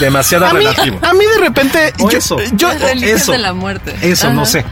demasiado 0.00 0.46
A 0.46 0.52
mí, 0.52 0.58
relativo. 0.58 0.98
a 1.02 1.12
mí 1.14 1.24
de 1.24 1.38
repente... 1.38 1.92
O 2.00 2.10
yo, 2.10 2.18
eso. 2.18 2.36
yo, 2.52 2.70
eso. 2.70 3.32
de 3.32 3.38
la 3.38 3.52
muerte. 3.52 3.94
Eso, 4.02 4.32
no 4.32 4.44
sé. 4.46 4.64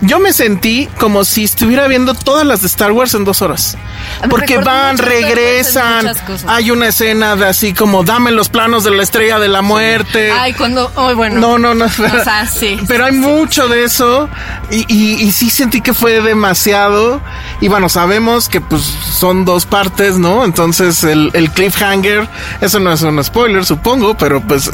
yo 0.00 0.18
me 0.18 0.32
sentí 0.32 0.88
como 0.98 1.24
si 1.24 1.44
estuviera 1.44 1.86
viendo 1.88 2.14
todas 2.14 2.46
las 2.46 2.60
de 2.62 2.66
Star 2.68 2.92
Wars 2.92 3.14
en 3.14 3.24
dos 3.24 3.42
horas. 3.42 3.76
Me 4.22 4.28
Porque 4.28 4.58
van, 4.58 4.98
regresan. 4.98 6.12
Hay 6.46 6.70
una 6.70 6.88
escena 6.88 7.36
de 7.36 7.46
así 7.46 7.74
como 7.74 8.04
dame 8.04 8.30
los 8.30 8.48
planos 8.48 8.84
de 8.84 8.90
la 8.92 9.02
estrella 9.02 9.38
de 9.38 9.48
la 9.48 9.62
muerte. 9.62 10.30
Ay, 10.32 10.52
cuando, 10.54 10.90
ay, 10.96 11.14
bueno. 11.14 11.40
No, 11.40 11.58
no, 11.58 11.74
no. 11.74 11.86
O 11.86 12.24
sea, 12.24 12.46
sí. 12.46 12.75
Pero 12.86 13.04
hay 13.06 13.12
mucho 13.12 13.68
de 13.68 13.84
eso 13.84 14.28
y, 14.70 14.84
y, 14.92 15.22
y 15.22 15.32
sí 15.32 15.50
sentí 15.50 15.80
que 15.80 15.94
fue 15.94 16.20
demasiado. 16.22 17.20
Y 17.60 17.68
bueno, 17.68 17.88
sabemos 17.88 18.48
que 18.48 18.60
pues 18.60 18.82
son 18.82 19.44
dos 19.44 19.66
partes, 19.66 20.18
¿no? 20.18 20.44
Entonces 20.44 21.02
el, 21.04 21.30
el 21.34 21.50
cliffhanger, 21.50 22.28
eso 22.60 22.78
no 22.80 22.92
es 22.92 23.02
un 23.02 23.22
spoiler, 23.24 23.64
supongo, 23.64 24.16
pero 24.16 24.40
pues 24.40 24.70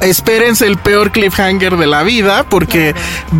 espérense 0.00 0.66
el 0.66 0.76
peor 0.76 1.10
cliffhanger 1.10 1.76
de 1.76 1.86
la 1.86 2.02
vida 2.02 2.44
porque 2.48 2.94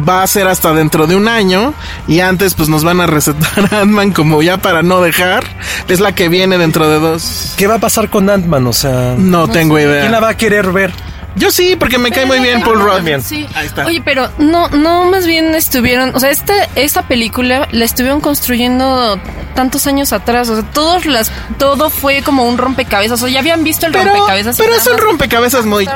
va 0.08 0.22
a 0.22 0.26
ser 0.26 0.46
hasta 0.48 0.72
dentro 0.72 1.06
de 1.06 1.16
un 1.16 1.28
año 1.28 1.74
y 2.06 2.20
antes 2.20 2.54
pues 2.54 2.68
nos 2.68 2.84
van 2.84 3.00
a 3.00 3.06
recetar 3.06 3.72
a 3.74 3.80
Ant-Man 3.80 4.12
como 4.12 4.42
ya 4.42 4.56
para 4.58 4.82
no 4.82 5.00
dejar. 5.02 5.44
Es 5.88 6.00
la 6.00 6.14
que 6.14 6.28
viene 6.28 6.58
dentro 6.58 6.88
de 6.88 6.98
dos. 7.00 7.54
¿Qué 7.56 7.66
va 7.66 7.76
a 7.76 7.78
pasar 7.80 8.08
con 8.10 8.28
Ant-Man? 8.30 8.66
O 8.66 8.72
sea, 8.72 9.14
No, 9.18 9.48
tengo 9.48 9.78
idea. 9.78 10.00
¿quién 10.00 10.12
la 10.12 10.20
va 10.20 10.30
a 10.30 10.36
querer 10.36 10.72
ver? 10.72 10.92
Yo 11.38 11.50
sí, 11.50 11.76
porque 11.76 11.98
me 11.98 12.10
cae 12.10 12.26
muy 12.26 12.38
bien 12.40 12.62
Paul 12.62 12.80
Rudd. 12.80 13.02
Bien. 13.02 13.22
Sí. 13.22 13.46
Ahí 13.54 13.66
está. 13.66 13.84
Oye, 13.86 14.02
pero 14.04 14.30
no, 14.38 14.68
no, 14.68 15.04
más 15.04 15.26
bien 15.26 15.54
estuvieron, 15.54 16.14
o 16.14 16.20
sea, 16.20 16.30
esta, 16.30 16.54
esta 16.74 17.02
película 17.08 17.68
la 17.70 17.84
estuvieron 17.84 18.20
construyendo 18.20 19.18
tantos 19.54 19.86
años 19.86 20.12
atrás, 20.12 20.48
o 20.50 20.54
sea, 20.60 20.70
todos 20.70 21.04
las, 21.06 21.32
todo 21.58 21.90
fue 21.90 22.22
como 22.22 22.44
un 22.44 22.58
rompecabezas, 22.58 23.20
o 23.20 23.24
sea, 23.26 23.32
ya 23.34 23.40
habían 23.40 23.64
visto 23.64 23.86
el 23.86 23.92
Pero, 23.92 24.12
rompecabezas. 24.12 24.56
pero 24.56 24.74
es 24.74 24.86
un 24.86 24.98
rompecabezas 24.98 25.64
muy. 25.64 25.88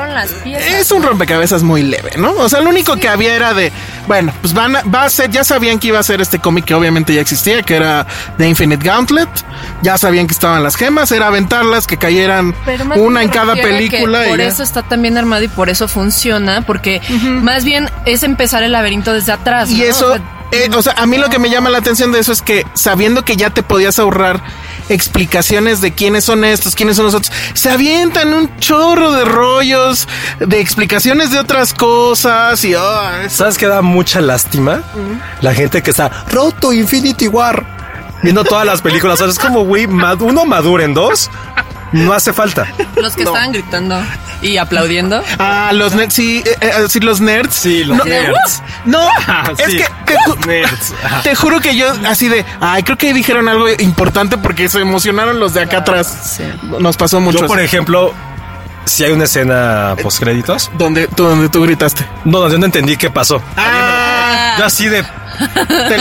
piezas. 0.43 0.67
Es 0.73 0.91
un 0.91 1.03
rompecabezas 1.03 1.63
muy 1.63 1.81
leve, 1.83 2.11
¿no? 2.17 2.31
O 2.33 2.49
sea, 2.49 2.59
lo 2.61 2.69
único 2.69 2.95
que 2.97 3.07
había 3.07 3.35
era 3.35 3.53
de. 3.53 3.71
Bueno, 4.07 4.33
pues 4.41 4.53
van 4.53 4.75
a, 4.75 4.81
va 4.83 5.05
a 5.05 5.09
ser. 5.09 5.29
Ya 5.31 5.43
sabían 5.45 5.79
que 5.79 5.87
iba 5.87 5.99
a 5.99 6.03
ser 6.03 6.19
este 6.19 6.39
cómic 6.39 6.65
que 6.65 6.73
obviamente 6.73 7.13
ya 7.13 7.21
existía, 7.21 7.61
que 7.63 7.75
era 7.75 8.05
The 8.37 8.47
Infinite 8.47 8.83
Gauntlet. 8.85 9.29
Ya 9.81 9.97
sabían 9.97 10.27
que 10.27 10.33
estaban 10.33 10.61
las 10.61 10.75
gemas, 10.75 11.11
era 11.11 11.27
aventarlas, 11.27 11.87
que 11.87 11.97
cayeran 11.97 12.53
una 12.97 13.23
en 13.23 13.29
cada 13.29 13.55
película. 13.55 14.25
y 14.25 14.29
Por 14.29 14.39
ya. 14.39 14.45
eso 14.47 14.63
está 14.63 14.83
tan 14.83 15.01
bien 15.01 15.17
y 15.41 15.47
por 15.47 15.69
eso 15.69 15.87
funciona, 15.87 16.61
porque 16.61 17.01
más 17.41 17.63
bien 17.63 17.89
es 18.05 18.23
empezar 18.23 18.61
el 18.63 18.73
laberinto 18.73 19.13
desde 19.13 19.31
atrás. 19.31 19.69
Y 19.71 19.77
¿no? 19.79 19.83
eso, 19.85 20.07
O 20.11 20.15
sea, 20.15 20.21
eh, 20.51 20.69
o 20.75 20.81
sea, 20.83 20.93
a 20.97 21.05
mí 21.07 21.17
lo 21.17 21.29
que 21.29 21.39
me 21.39 21.49
llama 21.49 21.69
la 21.71 21.79
atención 21.79 22.11
de 22.11 22.19
eso 22.19 22.31
es 22.31 22.41
que 22.43 22.65
sabiendo 22.75 23.23
que 23.25 23.35
ya 23.35 23.49
te 23.49 23.63
podías 23.63 23.97
ahorrar 23.97 24.43
explicaciones 24.89 25.81
de 25.81 25.93
quiénes 25.93 26.25
son 26.25 26.43
estos, 26.45 26.75
quiénes 26.75 26.95
son 26.97 27.05
los 27.05 27.15
otros, 27.15 27.31
se 27.53 27.69
avientan 27.71 28.33
un 28.33 28.55
chorro 28.59 29.11
de 29.13 29.25
rollos, 29.25 30.07
de 30.39 30.59
explicaciones 30.59 31.31
de 31.31 31.39
otras 31.39 31.73
cosas 31.73 32.63
y 32.65 32.73
es- 32.73 33.33
¿Sabes 33.33 33.57
qué 33.57 33.67
da 33.67 33.81
mucha 33.81 34.21
lástima? 34.21 34.81
La 35.41 35.53
gente 35.53 35.81
que 35.81 35.89
está 35.91 36.09
roto 36.29 36.71
Infinity 36.73 37.27
War. 37.27 37.65
Viendo 38.21 38.45
todas 38.45 38.65
las 38.65 38.81
películas. 38.81 39.15
O 39.19 39.23
sea, 39.25 39.27
es 39.33 39.37
como, 39.37 39.65
güey, 39.65 39.85
mad- 39.85 40.21
uno 40.21 40.45
madura 40.45 40.85
en 40.85 40.93
dos. 40.93 41.29
No 41.93 42.11
hace 42.13 42.33
falta. 42.33 42.67
los 43.01 43.15
que 43.15 43.23
estaban 43.23 43.51
gritando 43.53 44.01
y 44.41 44.57
aplaudiendo. 44.57 45.23
Ah, 45.39 45.71
los 45.73 45.93
nerds, 45.95 46.13
sí, 46.13 46.43
eh, 46.45 46.57
eh, 46.59 46.71
sí, 46.89 46.99
los 46.99 47.21
nerds. 47.21 47.53
Sí, 47.55 47.83
los 47.85 47.97
no, 47.97 48.03
nerds. 48.03 48.61
No, 48.85 48.99
Ah, 49.27 49.51
es 49.57 49.65
sí. 49.71 49.77
que 49.77 49.85
te, 50.05 50.17
ju- 50.17 50.45
Nerds. 50.45 50.93
Te 51.23 51.35
juro 51.35 51.59
que 51.61 51.75
yo 51.77 51.87
así 52.07 52.27
de, 52.27 52.45
ay, 52.59 52.83
creo 52.83 52.97
que 52.97 53.13
dijeron 53.13 53.47
algo 53.47 53.69
importante 53.69 54.37
porque 54.37 54.67
se 54.69 54.79
emocionaron 54.81 55.39
los 55.39 55.53
de 55.53 55.61
acá 55.61 55.77
atrás. 55.77 56.39
Nos 56.63 56.97
pasó 56.97 57.19
mucho. 57.21 57.39
Yo, 57.41 57.47
por 57.47 57.57
así. 57.59 57.65
ejemplo, 57.65 58.13
si 58.85 59.03
hay 59.05 59.11
una 59.13 59.23
escena 59.25 59.95
post 60.01 60.19
créditos, 60.19 60.69
donde 60.77 61.07
tú, 61.07 61.23
donde 61.23 61.47
tú 61.49 61.61
gritaste. 61.61 62.05
no, 62.25 62.49
yo 62.49 62.57
no 62.57 62.65
entendí 62.65 62.97
qué 62.97 63.09
pasó. 63.09 63.41
Ah, 63.55 64.55
Yo 64.59 64.65
así 64.65 64.87
de. 64.89 65.05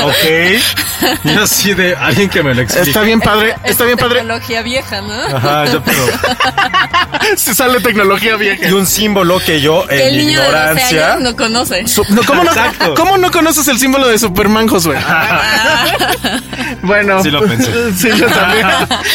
Ok. 0.05 1.22
Yo 1.24 1.42
así 1.42 1.74
de 1.74 1.96
alguien 1.96 2.28
que 2.28 2.42
me 2.42 2.55
lo 2.55 2.62
explique. 2.62 2.90
está 2.90 3.02
bien 3.02 3.20
padre, 3.20 3.57
Es 3.64 3.72
está 3.72 3.85
bien 3.85 3.98
padre. 3.98 4.20
Tecnología 4.20 4.62
vieja, 4.62 5.00
¿no? 5.00 5.37
Ajá, 5.37 5.64
yo 5.66 5.83
pero. 5.83 6.05
Se 7.37 7.55
sale 7.55 7.81
tecnología 7.81 8.37
vieja. 8.37 8.68
Y 8.68 8.72
un 8.72 8.87
símbolo 8.87 9.38
que 9.40 9.61
yo, 9.61 9.85
en 9.88 10.01
el 10.01 10.16
mi 10.16 10.25
niño 10.27 10.40
de 10.40 10.46
12 10.46 10.59
ignorancia. 10.59 11.12
años 11.14 11.22
no 11.22 11.37
conoce. 11.37 11.87
Su- 11.88 12.05
no, 12.11 12.22
¿cómo, 12.25 12.44
no. 12.44 12.51
¿Cómo 12.94 13.18
no 13.18 13.31
conoces 13.31 13.66
el 13.68 13.79
símbolo 13.79 14.09
de 14.09 14.18
Superman, 14.18 14.68
Josué? 14.68 14.96
bueno. 16.83 17.22
Sí 17.22 17.31
lo 17.31 17.42
pensé. 17.46 17.70
Sí, 17.96 18.09
yo 18.16 18.27
también. 18.27 18.66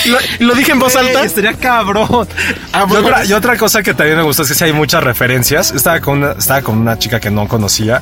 ¿Lo, 0.05 0.17
lo 0.47 0.55
dije 0.55 0.71
en 0.71 0.79
voz 0.79 0.93
Güey, 0.93 1.07
alta? 1.07 1.23
Estaría 1.23 1.53
cabrón. 1.53 2.27
Ah, 2.73 2.85
y, 2.89 2.93
otra, 2.95 3.25
y 3.25 3.33
otra 3.33 3.57
cosa 3.57 3.81
que 3.83 3.93
también 3.93 4.17
me 4.17 4.23
gustó 4.23 4.43
es 4.43 4.49
que 4.49 4.53
sí 4.55 4.63
hay 4.63 4.73
muchas 4.73 5.03
referencias. 5.03 5.71
Estaba 5.71 5.99
con 5.99 6.19
una, 6.23 6.31
estaba 6.33 6.61
con 6.61 6.77
una 6.77 6.97
chica 6.99 7.19
que 7.19 7.29
no 7.31 7.47
conocía. 7.47 8.01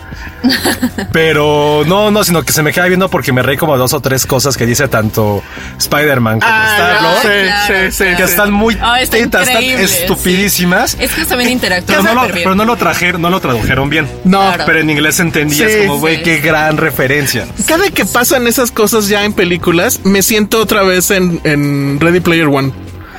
Pero 1.11 1.83
no, 1.85 2.11
no, 2.11 2.23
sino 2.23 2.43
que 2.43 2.51
se 2.51 2.61
me 2.63 2.71
queda 2.73 2.85
viendo 2.87 3.09
porque 3.09 3.31
me 3.31 3.41
reí 3.41 3.57
como 3.57 3.77
dos 3.77 3.93
o 3.93 3.99
tres 4.01 4.25
cosas 4.25 4.57
que 4.57 4.65
dice 4.65 4.87
tanto 4.87 5.43
Spider-Man 5.77 6.39
como 6.39 6.51
Ah, 6.53 6.75
Star-Lord. 6.77 7.21
sí, 7.21 7.27
Claro, 7.45 7.91
sí, 7.91 8.03
sí, 8.09 8.15
Que 8.17 8.23
están 8.23 8.51
muy 8.51 8.77
Ah, 8.81 9.01
está 9.01 9.17
tetas, 9.17 9.47
están 9.47 9.63
estupidísimas. 9.85 10.97
Es 10.99 11.11
que 11.13 11.25
también 11.25 11.49
interactúan 11.51 11.99
Pero 12.01 12.03
no, 12.03 12.13
lo, 12.13 12.21
súper 12.21 12.33
bien. 12.35 12.43
pero 12.43 12.55
no 12.55 12.65
lo 12.65 12.75
trajeron, 12.75 13.21
no 13.21 13.29
lo 13.29 13.39
tradujeron 13.39 13.89
bien. 13.89 14.07
No. 14.23 14.39
Claro. 14.39 14.63
Pero 14.65 14.79
en 14.79 14.89
inglés 14.89 15.15
se 15.15 15.21
entendía, 15.23 15.67
Sí, 15.67 15.73
es 15.73 15.87
como, 15.87 15.99
güey, 15.99 16.17
sí. 16.17 16.23
qué 16.23 16.37
gran 16.39 16.77
referencia. 16.77 17.45
Cada 17.67 17.89
que 17.89 18.05
pasan 18.05 18.47
esas 18.47 18.71
cosas 18.71 19.07
ya 19.07 19.23
en 19.25 19.33
películas, 19.33 20.01
me 20.03 20.21
siento 20.21 20.59
otra 20.59 20.83
vez 20.83 21.11
en, 21.11 21.39
en 21.43 21.99
Ready 21.99 22.19
Player 22.19 22.47
One. 22.47 22.71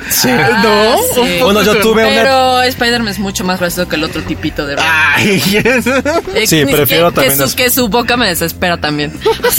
Sí. 0.09 0.29
Ah, 0.29 0.61
¿No? 0.63 0.97
sí. 1.25 1.39
Bueno, 1.41 1.61
yo 1.63 1.77
tuve 1.79 2.05
una. 2.05 2.15
Pero 2.15 2.61
Spider-Man 2.63 3.07
es 3.09 3.19
mucho 3.19 3.43
más 3.43 3.59
gracioso 3.59 3.87
que 3.89 3.95
el 3.95 4.03
otro 4.03 4.21
tipito 4.23 4.65
de 4.65 4.75
verdad. 4.75 4.89
Ay, 5.15 5.39
yes. 5.41 5.87
Eh, 6.33 6.45
Sí, 6.47 6.65
prefiero 6.65 7.11
también 7.11 7.33
que 7.33 7.37
su, 7.37 7.43
eso. 7.45 7.55
que 7.55 7.69
su 7.69 7.87
boca 7.89 8.17
me 8.17 8.27
desespera 8.27 8.77
también. 8.77 9.13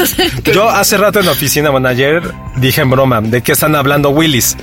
Yo 0.52 0.68
hace 0.68 0.96
rato 0.96 1.20
en 1.20 1.26
la 1.26 1.32
oficina, 1.32 1.70
bueno, 1.70 1.88
ayer 1.88 2.22
dije 2.56 2.80
en 2.82 2.90
broma 2.90 3.20
de 3.20 3.42
qué 3.42 3.52
están 3.52 3.74
hablando 3.76 4.10
Willis. 4.10 4.56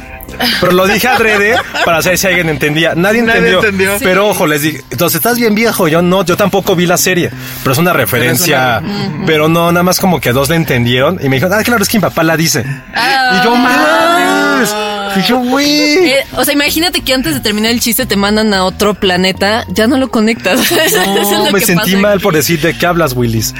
Pero 0.59 0.73
lo 0.73 0.85
dije 0.87 1.07
adrede 1.07 1.55
para 1.85 2.01
saber 2.01 2.17
si 2.17 2.27
alguien 2.27 2.49
entendía. 2.49 2.93
Nadie 2.95 3.21
Nadie 3.21 3.37
entendió. 3.39 3.59
entendió. 3.59 3.91
Pero 3.99 4.27
ojo, 4.27 4.47
les 4.47 4.61
dije, 4.63 4.81
entonces 4.91 5.17
estás 5.17 5.37
bien 5.37 5.55
viejo. 5.55 5.87
Yo 5.87 6.01
no, 6.01 6.25
yo 6.25 6.35
tampoco 6.35 6.75
vi 6.75 6.85
la 6.87 6.97
serie. 6.97 7.31
Pero 7.63 7.73
es 7.73 7.77
una 7.77 7.93
referencia. 7.93 8.81
Pero 9.25 9.47
no, 9.47 9.71
nada 9.71 9.83
más 9.83 9.99
como 9.99 10.19
que 10.19 10.31
dos 10.33 10.49
la 10.49 10.55
entendieron. 10.55 11.19
Y 11.21 11.29
me 11.29 11.37
dijeron, 11.37 11.57
ah, 11.57 11.63
claro, 11.63 11.83
es 11.83 11.89
que 11.89 11.97
mi 11.99 12.01
papá 12.01 12.23
la 12.23 12.35
dice. 12.35 12.65
Ah. 12.93 13.39
y 13.39 13.43
yo, 13.45 13.55
mames. 13.55 14.14
Y 15.17 15.21
yo, 15.27 15.39
güey. 15.39 16.09
Eh, 16.09 16.23
o 16.37 16.43
sea, 16.45 16.53
imagínate 16.53 17.01
que 17.01 17.13
antes 17.13 17.33
de 17.33 17.39
terminar 17.39 17.71
el 17.71 17.79
chiste 17.79 18.05
te 18.05 18.15
mandan 18.15 18.53
a 18.53 18.63
otro 18.65 18.93
planeta, 18.93 19.65
ya 19.69 19.87
no 19.87 19.97
lo 19.97 20.09
conectas. 20.09 20.59
Es 20.85 20.93
No, 21.31 21.45
lo 21.45 21.51
me 21.51 21.59
que 21.59 21.65
sentí 21.65 21.91
pasa 21.93 21.97
mal 22.01 22.13
aquí. 22.15 22.23
por 22.23 22.33
decir 22.35 22.59
de 22.61 22.77
qué 22.77 22.85
hablas, 22.85 23.13
Willis. 23.13 23.53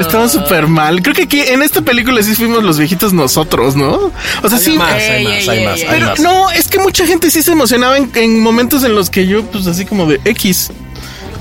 Estamos 0.00 0.32
súper 0.32 0.66
mal. 0.66 1.02
Creo 1.02 1.14
que 1.14 1.22
aquí 1.22 1.40
en 1.40 1.62
esta 1.62 1.82
película 1.82 2.22
sí 2.22 2.34
fuimos 2.34 2.62
los 2.64 2.78
viejitos 2.78 3.12
nosotros, 3.12 3.76
¿no? 3.76 4.12
O 4.42 4.48
sea, 4.48 4.58
sí. 4.58 4.72
más, 4.76 4.94
hay 4.94 5.24
más, 5.24 5.48
hay 5.48 5.64
más, 5.64 5.80
hay 5.80 5.86
Pero 5.90 6.06
más. 6.06 6.20
no, 6.20 6.50
es 6.50 6.68
que 6.68 6.78
mucha 6.78 7.06
gente 7.06 7.30
sí 7.30 7.42
se 7.42 7.52
emocionaba 7.52 7.96
en, 7.96 8.10
en 8.14 8.40
momentos 8.40 8.82
en 8.84 8.94
los 8.94 9.10
que 9.10 9.26
yo, 9.26 9.44
pues 9.44 9.66
así 9.66 9.84
como 9.84 10.06
de 10.06 10.20
X. 10.24 10.70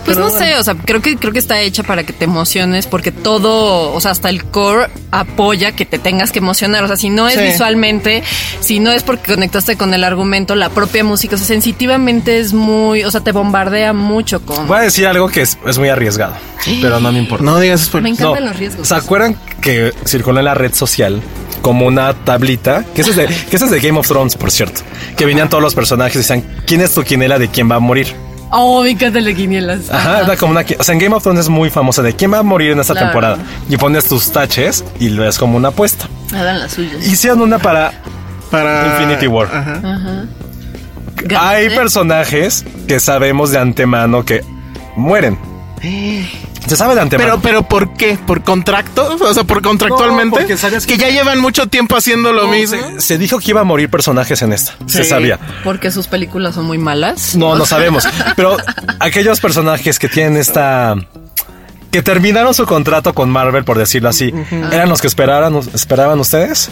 Pues 0.05 0.17
Pero 0.17 0.29
no 0.29 0.35
sé, 0.35 0.55
o 0.55 0.63
sea, 0.63 0.73
creo 0.75 1.01
que 1.01 1.15
creo 1.15 1.31
que 1.31 1.37
está 1.39 1.61
hecha 1.61 1.83
para 1.83 2.03
que 2.03 2.11
te 2.11 2.25
emociones 2.25 2.87
porque 2.87 3.11
todo, 3.11 3.93
o 3.93 4.01
sea, 4.01 4.11
hasta 4.11 4.29
el 4.29 4.43
core 4.45 4.87
apoya 5.11 5.73
que 5.73 5.85
te 5.85 5.99
tengas 5.99 6.31
que 6.31 6.39
emocionar, 6.39 6.83
o 6.83 6.87
sea, 6.87 6.97
si 6.97 7.09
no 7.09 7.27
es 7.29 7.35
Sí. 7.35 7.41
visualmente, 7.43 8.23
si 8.61 8.79
no 8.79 8.91
es 8.91 9.03
porque 9.03 9.33
conectaste 9.33 9.77
con 9.77 9.93
el 9.93 10.03
argumento, 10.03 10.55
la 10.55 10.69
propia 10.69 11.03
música, 11.03 11.35
o 11.35 11.37
sea, 11.37 11.45
sensitivamente 11.47 12.39
es 12.39 12.53
muy, 12.53 13.03
o 13.03 13.11
sea, 13.11 13.21
te 13.21 13.31
bombardea 13.31 13.93
mucho 13.93 14.41
con 14.43 14.67
Voy 14.67 14.79
a 14.79 14.81
decir 14.81 15.05
algo 15.05 15.27
que 15.29 15.41
es, 15.41 15.57
es 15.67 15.77
muy 15.77 15.89
arriesgado, 15.89 16.33
pero 16.81 16.99
no 16.99 17.11
me 17.11 17.19
importa. 17.19 17.45
No 17.45 17.59
digas 17.59 17.81
spoiler. 17.81 18.03
Me 18.03 18.09
encantan 18.17 18.45
los 18.45 18.57
riesgos. 18.57 18.87
¿Se 18.87 18.95
acuerdan 18.95 19.35
que 19.61 19.93
circuló 20.05 20.39
en 20.39 20.45
la 20.45 20.55
red 20.55 20.73
social 20.73 21.21
como 21.61 21.85
una 21.85 22.13
tablita? 22.15 22.83
Que 22.95 23.01
eso 23.01 23.11
es 23.11 23.17
de, 23.17 23.27
que 23.27 23.55
eso 23.55 23.65
es 23.65 23.71
de 23.71 23.79
Game 23.79 23.99
of 23.99 24.07
Thrones, 24.07 24.35
por 24.35 24.49
cierto. 24.49 24.81
Que 25.15 25.25
venían 25.25 25.47
todos 25.47 25.61
los 25.61 25.75
personajes 25.75 26.15
y 26.15 26.19
decían, 26.19 26.43
¿quién 26.65 26.81
es 26.81 26.91
tu 26.93 27.03
quinela 27.03 27.37
de 27.37 27.49
quién 27.49 27.69
va 27.69 27.75
a 27.75 27.79
morir? 27.79 28.15
Oh, 28.51 28.83
me 28.83 28.89
encanta 28.91 29.19
de 29.21 29.33
quinielas. 29.35 29.89
Ajá, 29.89 30.21
era 30.21 30.35
como 30.35 30.51
una... 30.51 30.65
O 30.79 30.83
sea, 30.83 30.93
en 30.93 30.99
Game 30.99 31.15
of 31.15 31.23
Thrones 31.23 31.41
es 31.41 31.49
muy 31.49 31.69
famosa 31.69 32.01
de 32.01 32.13
quién 32.15 32.33
va 32.33 32.39
a 32.39 32.43
morir 32.43 32.71
en 32.71 32.79
esta 32.79 32.93
Claro. 32.93 33.07
temporada. 33.07 33.37
Y 33.69 33.77
pones 33.77 34.05
tus 34.07 34.31
taches 34.31 34.83
y 34.99 35.09
lo 35.09 35.23
ves 35.23 35.37
como 35.37 35.55
una 35.57 35.69
apuesta. 35.69 36.07
Hagan 36.33 36.59
las 36.59 36.73
suyas. 36.73 37.05
Hicieron 37.07 37.41
una 37.41 37.59
para... 37.59 37.93
Para 38.49 38.87
Infinity 38.87 39.27
War. 39.27 39.47
Ajá. 39.47 40.25
Hay 41.39 41.69
personajes 41.69 42.65
que 42.87 42.99
sabemos 42.99 43.51
de 43.51 43.59
antemano 43.59 44.25
que 44.25 44.41
mueren. 44.97 45.37
Se 46.67 46.75
sabe 46.75 46.95
de 46.95 47.01
antemano. 47.01 47.39
Pero, 47.41 47.41
pero 47.41 47.67
¿por 47.67 47.93
qué? 47.93 48.17
¿Por 48.25 48.43
contrato? 48.43 49.17
O 49.19 49.33
sea, 49.33 49.43
¿por 49.43 49.61
contractualmente? 49.61 50.45
que 50.45 50.55
que- 50.87 50.97
ya 50.97 51.09
llevan 51.09 51.39
mucho 51.39 51.67
tiempo 51.67 51.95
haciendo 51.95 52.31
lo 52.33 52.43
No, 52.43 52.51
mismo. 52.51 52.77
Se, 52.97 53.01
se 53.01 53.17
dijo 53.17 53.39
que 53.39 53.51
iba 53.51 53.61
a 53.61 53.63
morir 53.63 53.89
personajes 53.89 54.41
en 54.41 54.53
esta. 54.53 54.75
Se 54.85 55.03
sabía. 55.03 55.39
Porque 55.63 55.91
sus 55.91 56.07
películas 56.07 56.55
son 56.55 56.65
muy 56.65 56.77
malas. 56.77 57.35
No, 57.35 57.55
no 57.55 57.65
sabemos. 57.65 58.07
Pero 58.35 58.57
aquellos 58.99 59.39
personajes 59.39 59.97
que 59.99 60.07
tienen 60.07 60.37
esta. 60.37 60.95
que 61.91 62.01
terminaron 62.03 62.53
su 62.53 62.65
contrato 62.65 63.13
con 63.13 63.29
Marvel, 63.29 63.63
por 63.63 63.77
decirlo 63.77 64.09
así, 64.09 64.33
¿eran 64.71 64.87
los 64.87 65.01
que 65.01 65.07
esperaban, 65.07 65.55
esperaban 65.73 66.19
ustedes? 66.19 66.69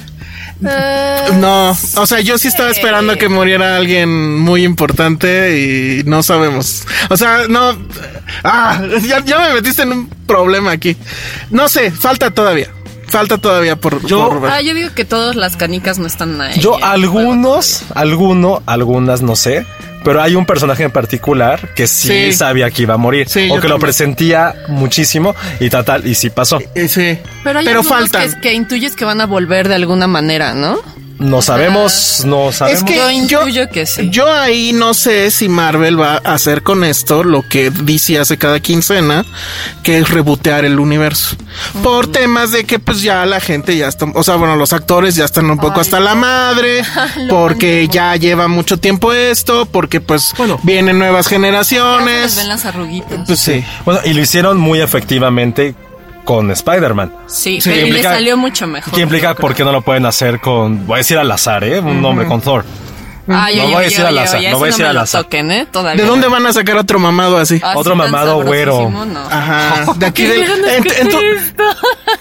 No, 0.62 1.72
o 1.96 2.06
sea, 2.06 2.20
yo 2.20 2.38
sí 2.38 2.48
estaba 2.50 2.70
esperando 2.70 3.18
que 3.18 3.30
muriera 3.30 3.76
alguien 3.78 4.40
muy 4.40 4.64
importante 4.64 5.58
y 5.60 6.04
no 6.06 6.22
sabemos. 6.24 6.86
O 7.10 7.18
sea, 7.18 7.44
no. 7.48 7.78
Ah, 8.44 8.82
ya, 9.02 9.24
ya 9.24 9.40
me 9.40 9.54
metiste 9.54 9.84
en 9.84 9.92
un 9.94 10.10
problema 10.28 10.72
aquí. 10.72 10.98
No 11.50 11.70
sé, 11.70 11.92
falta 11.92 12.32
todavía. 12.32 12.70
Falta 13.08 13.38
todavía 13.38 13.76
por. 13.76 14.06
Yo- 14.06 14.30
por 14.30 14.42
ver. 14.42 14.52
Ah, 14.52 14.62
yo 14.62 14.74
digo 14.74 14.90
que 14.94 15.06
todas 15.06 15.36
las 15.36 15.56
canicas 15.56 15.98
no 15.98 16.06
están 16.08 16.40
ahí. 16.42 16.60
Yo, 16.60 16.78
en 16.78 16.84
algunos, 16.84 17.84
alguno, 17.96 18.62
algunas 18.66 19.22
no 19.22 19.36
sé. 19.36 19.66
Pero 20.04 20.22
hay 20.22 20.36
un 20.36 20.46
personaje 20.46 20.84
en 20.84 20.92
particular 20.92 21.74
que 21.76 21.88
sí, 21.88 22.08
Sí. 22.08 22.34
sabía 22.34 22.70
que 22.72 22.84
iba 22.84 22.94
a 22.94 22.98
morir. 22.98 23.28
Sí, 23.28 23.50
o 23.52 23.60
que 23.60 23.68
lo 23.68 23.80
presentía 23.80 24.56
muchísimo 24.70 25.36
y 25.60 25.70
tal, 25.70 25.84
tal, 25.86 26.08
y 26.08 26.16
sí 26.16 26.30
pasó. 26.30 26.60
Eh, 26.76 26.88
sí. 26.88 27.18
Pero 27.44 27.60
hay 27.60 27.66
Pero 27.66 27.84
faltan. 27.84 28.34
que, 28.36 28.40
que 28.42 28.54
intuyes 28.54 28.96
que 28.96 29.04
van 29.06 29.20
a 29.22 29.26
volver 29.26 29.68
de 29.68 29.76
alguna 29.76 30.08
manera, 30.08 30.54
¿no? 30.54 30.80
No 31.20 31.42
sabemos, 31.42 32.24
no 32.26 32.52
sabemos. 32.54 32.82
Es 32.82 32.86
que 32.88 32.96
Yo 32.96 33.04
yo, 33.04 33.12
intuyo 33.12 33.70
que 33.70 33.86
sí. 33.86 34.10
yo 34.10 34.32
ahí 34.32 34.72
no 34.74 34.94
sé 34.94 35.32
si 35.32 35.50
Marvel 35.50 36.00
va 36.00 36.22
a 36.24 36.34
hacer 36.34 36.64
con 36.64 36.86
esto 36.86 37.24
lo 37.26 37.42
que 37.48 37.70
DC 37.72 38.18
hace 38.18 38.38
cada 38.38 38.62
quincena, 38.62 39.26
que 39.84 39.98
es 39.98 40.10
rebotear 40.10 40.64
el 40.64 40.80
universo. 40.80 41.36
Por 41.84 42.08
temas 42.08 42.52
de 42.52 42.64
que 42.64 42.80
pues 42.80 43.02
ya 43.02 43.26
la 43.26 43.42
gente 43.42 43.76
ya 43.76 43.88
está, 43.90 44.06
o 44.14 44.24
sea, 44.24 44.36
bueno, 44.36 44.56
los 44.56 44.72
actores 44.72 45.16
ya 45.16 45.26
están 45.26 45.50
un 45.52 45.58
poco 45.58 45.82
hasta 45.82 46.00
la 46.00 46.16
madre, 46.16 46.84
porque 47.30 47.90
ya 47.92 48.16
lleva 48.16 48.48
mucho 48.48 48.78
tiempo 48.78 49.12
esto, 49.12 49.66
porque 49.66 50.00
pues 50.00 50.34
Bueno. 50.38 50.58
vienen 50.64 50.98
nuevas 51.00 51.26
Ya 51.26 51.30
se 51.30 51.36
les 51.36 51.42
generaciones. 51.42 52.36
ven 52.38 52.48
las 52.48 52.66
arruguitas. 52.66 53.20
Pues 53.28 53.40
sí. 53.40 53.64
Bueno, 53.84 54.00
y 54.06 54.14
lo 54.14 54.22
hicieron 54.22 54.58
muy 54.58 54.80
efectivamente 54.80 55.76
con 56.30 56.52
Spider-Man. 56.52 57.12
Sí, 57.26 57.60
sí, 57.60 57.72
pero 57.74 57.88
le 57.88 58.04
salió 58.04 58.38
mucho 58.38 58.68
mejor. 58.68 58.94
¿Qué 58.94 59.02
implica 59.02 59.34
por 59.34 59.56
qué 59.56 59.64
no 59.64 59.72
lo 59.72 59.82
pueden 59.82 60.06
hacer 60.06 60.40
con, 60.40 60.86
voy 60.86 60.94
a 60.94 60.98
decir 61.00 61.18
al 61.18 61.32
azar, 61.32 61.64
¿eh? 61.64 61.80
Un 61.80 62.04
nombre 62.04 62.28
con 62.28 62.40
Thor. 62.40 62.64
Ay, 63.32 63.56
Lo 63.58 63.64
oye, 63.64 63.74
voy 63.74 63.82
a 63.82 63.86
decir 63.86 64.06
al 64.06 64.18
azar, 64.18 64.42
lo 64.44 64.58
voy 64.58 64.68
a 64.68 64.72
decir 64.72 64.86
no 64.86 64.92
al 64.92 64.98
azar. 64.98 65.24
toquen, 65.24 65.52
¿eh? 65.52 65.68
Todavía. 65.72 66.02
¿De 66.04 66.10
dónde 66.10 66.28
van 66.28 66.46
a 66.46 66.54
sacar 66.54 66.78
otro 66.78 67.00
mamado 67.00 67.38
así? 67.38 67.56
Así 67.64 67.78
Otro 67.78 67.96
mamado 67.96 68.42
güero. 68.44 68.90
no. 68.90 69.20
Ajá. 69.30 69.86
De 69.98 70.06
aquí 70.06 70.24
¿Qué 70.24 70.30
del, 70.30 70.44
en, 70.44 70.84
en 71.00 71.10
tu, 71.10 71.18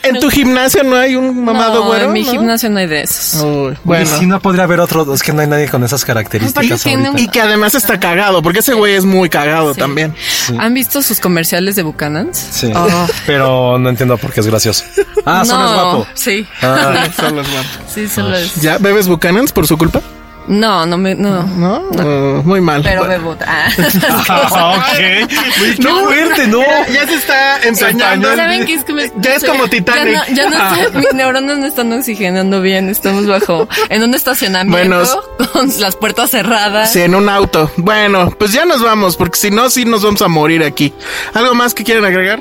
en 0.03 0.21
tu 0.21 0.31
gimnasio 0.31 0.83
no 0.85 0.97
hay 0.97 1.17
un 1.17 1.45
mamado 1.45 1.81
no, 1.81 1.87
güero. 1.87 2.05
en 2.07 2.13
mi 2.13 2.23
¿no? 2.25 2.31
gimnasio 2.33 2.71
no 2.71 2.79
hay 2.79 2.87
de 2.87 3.03
esos. 3.03 3.43
Uy, 3.43 3.77
Bueno, 3.85 4.07
si 4.07 4.27
no 4.27 4.41
podría 4.41 4.65
haber 4.65 4.81
otro, 4.81 5.13
es 5.15 5.23
que 5.23 5.33
no 5.33 5.41
hay 5.41 5.47
nadie 5.47 5.69
con 5.69 5.83
esas 5.85 6.05
características. 6.05 6.87
Ahorita. 6.87 7.21
Y 7.21 7.29
que 7.29 7.41
además 7.41 7.75
está 7.75 7.99
cagado, 7.99 8.43
porque 8.43 8.59
ese 8.61 8.75
güey 8.75 8.95
es 8.95 9.05
muy 9.05 9.29
cagado 9.29 9.75
Sí. 9.75 9.81
también. 9.81 10.15
¿Han 10.59 10.75
visto 10.75 11.03
sus 11.03 11.21
comerciales 11.21 11.77
de 11.77 11.83
Buchanan's? 11.83 12.37
Sí. 12.39 12.71
Oh. 12.75 13.07
Pero 13.27 13.79
no 13.79 13.89
entiendo 13.89 14.17
por 14.19 14.33
qué 14.33 14.41
es 14.41 14.47
gracioso. 14.47 14.85
Ah, 15.25 15.45
solo 15.45 15.65
es 15.65 15.71
no, 15.71 15.75
guapo. 15.75 16.07
Sí. 16.15 16.47
Ah, 16.63 17.07
Solo 17.17 17.41
es 17.43 17.51
guapo. 17.51 17.69
Sí, 17.93 18.09
solo 18.09 18.37
es. 18.37 18.55
¿Ya 18.61 18.79
bebes 18.79 19.09
Buchanan's 19.09 19.53
por 19.53 19.67
su 19.67 19.77
culpa? 19.79 20.01
No, 20.49 20.87
no 20.87 20.97
me, 20.99 21.15
no. 21.15 21.43
¿No? 21.43 21.79
Uh, 21.91 22.43
muy 22.43 22.61
mal. 22.61 22.83
Pero 22.83 23.05
Bueno. 23.05 23.35
bebo. 23.35 23.37
Ah. 23.47 23.69
ok. 24.79 25.29
Qué 25.77 25.83
fuerte, 25.83 26.47
¿no? 26.49 26.61
Ya, 26.61 26.87
ya 26.89 27.07
se 27.07 27.15
está 27.15 27.63
empañando. 27.63 28.35
¿Saben 28.35 28.65
qué 28.67 28.75
es 28.75 28.85
que 28.85 28.93
me 28.95 29.13
Ya 29.19 29.35
es 29.35 29.45
como 29.45 29.69
Titanic. 29.69 30.15
Ya 30.15 30.27
no, 30.29 30.35
ya 30.35 30.51
no 30.51 30.57
está- 30.85 30.99
mis 30.99 31.13
neuronas 31.15 31.59
no 31.59 31.67
están 31.67 31.93
oxigenando 31.93 32.61
bien. 32.61 32.89
Estamos 32.89 33.27
bajo 33.27 33.69
en 33.91 34.03
un 34.03 34.15
estacionamiento 34.15 34.79
Bueno, 34.89 35.49
con 35.53 35.69
las 35.81 35.97
puertas 35.97 36.31
cerradas. 36.31 36.93
Sí, 36.93 37.01
en 37.03 37.15
un 37.15 37.29
auto. 37.29 37.71
Bueno, 37.77 38.31
pues 38.39 38.53
ya 38.53 38.65
nos 38.65 38.83
vamos, 38.83 39.17
porque 39.17 39.39
si 39.39 39.51
no, 39.51 39.69
sí 39.71 39.85
nos 39.85 40.03
vamos 40.03 40.23
a 40.23 40.29
morir 40.29 40.63
aquí. 40.65 40.93
¿Algo 41.35 41.55
más 41.55 41.75
que 41.75 41.85
quieren 41.85 42.05
agregar? 42.05 42.41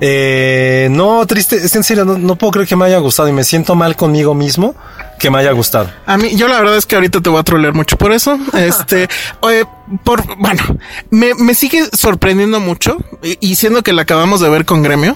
Eh, 0.00 0.88
no, 0.90 1.26
triste, 1.26 1.56
es 1.56 1.74
en 1.74 1.84
serio, 1.84 2.04
no, 2.04 2.18
no 2.18 2.36
puedo 2.36 2.52
creer 2.52 2.68
que 2.68 2.76
me 2.76 2.84
haya 2.84 2.98
gustado 2.98 3.28
y 3.28 3.32
me 3.32 3.44
siento 3.44 3.74
mal 3.74 3.96
conmigo 3.96 4.34
mismo 4.34 4.74
que 5.18 5.30
me 5.30 5.38
haya 5.38 5.52
gustado. 5.52 5.90
A 6.06 6.16
mí, 6.16 6.36
yo 6.36 6.48
la 6.48 6.58
verdad 6.58 6.76
es 6.76 6.86
que 6.86 6.94
ahorita 6.94 7.20
te 7.20 7.30
voy 7.30 7.40
a 7.40 7.42
trolear 7.42 7.74
mucho 7.74 7.96
por 7.96 8.12
eso. 8.12 8.38
Este, 8.56 9.08
oye, 9.40 9.64
por, 10.02 10.22
bueno, 10.38 10.62
me, 11.10 11.34
me 11.34 11.54
sigue 11.54 11.84
sorprendiendo 11.96 12.58
mucho, 12.58 12.96
y, 13.22 13.38
y 13.40 13.56
siendo 13.56 13.82
que 13.82 13.92
la 13.92 14.02
acabamos 14.02 14.40
de 14.40 14.48
ver 14.48 14.64
con 14.64 14.82
Gremio, 14.82 15.14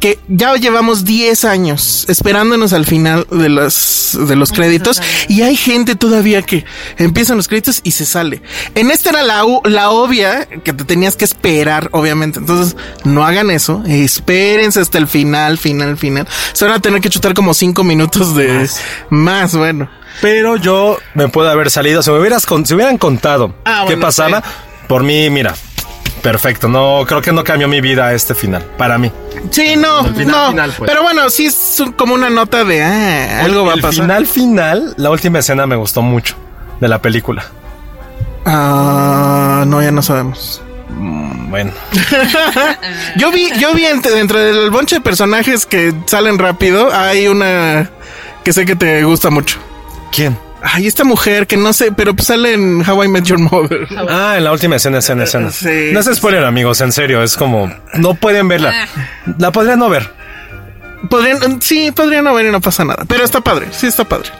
que 0.00 0.18
ya 0.28 0.54
llevamos 0.54 1.04
10 1.04 1.44
años 1.44 2.04
esperándonos 2.08 2.72
al 2.72 2.84
final 2.86 3.26
de 3.30 3.48
los, 3.48 4.16
de 4.28 4.36
los 4.36 4.52
créditos 4.52 5.00
y 5.28 5.42
hay 5.42 5.56
gente 5.56 5.96
todavía 5.96 6.42
que 6.42 6.64
empiezan 6.98 7.36
los 7.36 7.48
créditos 7.48 7.80
y 7.82 7.90
se 7.92 8.04
sale. 8.06 8.42
En 8.74 8.90
esta 8.90 9.10
era 9.10 9.22
la, 9.22 9.44
u- 9.44 9.62
la 9.64 9.90
obvia 9.90 10.46
que 10.46 10.72
te 10.72 10.84
tenías 10.84 11.16
que 11.16 11.24
esperar, 11.24 11.88
obviamente. 11.92 12.38
Entonces, 12.38 12.76
no 13.04 13.24
hagan 13.24 13.50
eso. 13.50 13.82
Espérense 13.86 14.80
hasta 14.80 14.98
el 14.98 15.08
final, 15.08 15.58
final, 15.58 15.96
final. 15.96 16.28
Se 16.52 16.64
van 16.64 16.74
a 16.74 16.80
tener 16.80 17.00
que 17.00 17.08
chutar 17.10 17.34
como 17.34 17.54
5 17.54 17.82
minutos 17.82 18.36
de 18.36 18.68
más, 19.10 19.54
bueno. 19.56 19.90
Pero 20.20 20.56
yo 20.56 20.98
me 21.14 21.28
puedo 21.28 21.48
haber 21.50 21.70
salido, 21.70 22.02
si 22.02 22.10
me 22.10 22.18
hubieras 22.18 22.44
con- 22.46 22.66
si 22.66 22.74
hubieran 22.74 22.98
contado 22.98 23.54
Ah, 23.64 23.80
qué 23.86 23.94
bueno, 23.94 24.02
pasaba, 24.06 24.40
sí. 24.42 24.48
por 24.86 25.02
mí, 25.02 25.28
mira, 25.30 25.54
perfecto. 26.18 26.68
No, 26.68 27.04
creo 27.06 27.20
que 27.22 27.32
no 27.32 27.42
cambió 27.44 27.68
mi 27.68 27.80
vida 27.80 28.12
este 28.12 28.34
final, 28.34 28.62
para 28.76 28.98
mí. 28.98 29.10
Sí, 29.50 29.76
no, 29.76 30.06
El 30.06 30.14
final, 30.14 30.26
no. 30.44 30.50
final, 30.50 30.74
pues. 30.76 30.90
Pero 30.90 31.02
bueno, 31.02 31.30
sí 31.30 31.46
es 31.46 31.82
como 31.96 32.14
una 32.14 32.28
nota 32.30 32.64
de 32.64 32.82
ah, 32.82 33.44
algo 33.44 33.64
va 33.64 33.72
a 33.72 33.74
El 33.76 33.80
pasar. 33.80 34.02
final, 34.04 34.26
final, 34.26 34.94
la 34.96 35.10
última 35.10 35.38
escena 35.38 35.66
me 35.66 35.76
gustó 35.76 36.02
mucho 36.02 36.34
de 36.80 36.88
la 36.88 37.00
película. 37.00 37.44
Ah, 38.44 39.64
no, 39.66 39.82
ya 39.82 39.90
no 39.90 40.02
sabemos. 40.02 40.62
Bueno, 41.50 41.72
Yo 43.16 43.30
vi, 43.30 43.50
yo 43.58 43.72
vi 43.74 43.84
entre- 43.86 44.12
dentro 44.12 44.38
del 44.38 44.70
bonche 44.70 44.96
de 44.96 45.00
personajes 45.00 45.64
que 45.66 45.94
salen 46.06 46.38
rápido, 46.38 46.92
hay 46.92 47.28
una 47.28 47.90
que 48.44 48.52
sé 48.52 48.64
que 48.66 48.76
te 48.76 49.02
gusta 49.04 49.30
mucho. 49.30 49.58
¿quién? 50.12 50.36
Ay, 50.62 50.86
esta 50.86 51.04
mujer 51.04 51.46
que 51.46 51.56
no 51.56 51.72
sé, 51.72 51.92
pero 51.92 52.14
pues 52.14 52.26
sale 52.26 52.54
en 52.54 52.88
How 52.88 53.04
I 53.04 53.08
Met 53.08 53.24
Your 53.24 53.38
Mother. 53.38 53.86
Ah, 54.08 54.34
en 54.36 54.44
la 54.44 54.52
última 54.52 54.76
escena, 54.76 54.98
escena, 54.98 55.24
escena. 55.24 55.50
Sí. 55.50 55.90
No 55.92 56.00
es 56.00 56.06
spoiler, 56.14 56.44
amigos, 56.44 56.80
en 56.80 56.92
serio, 56.92 57.22
es 57.22 57.36
como, 57.36 57.72
no 57.94 58.14
pueden 58.14 58.48
verla. 58.48 58.88
La 59.38 59.52
podrían 59.52 59.78
no 59.78 59.88
ver. 59.88 60.10
Podrían, 61.08 61.62
sí, 61.62 61.92
podrían 61.92 62.24
no 62.24 62.34
ver 62.34 62.46
y 62.46 62.50
no 62.50 62.60
pasa 62.60 62.84
nada. 62.84 63.04
Pero 63.06 63.24
está 63.24 63.40
padre, 63.40 63.68
sí 63.70 63.86
está 63.86 64.04
padre. 64.04 64.30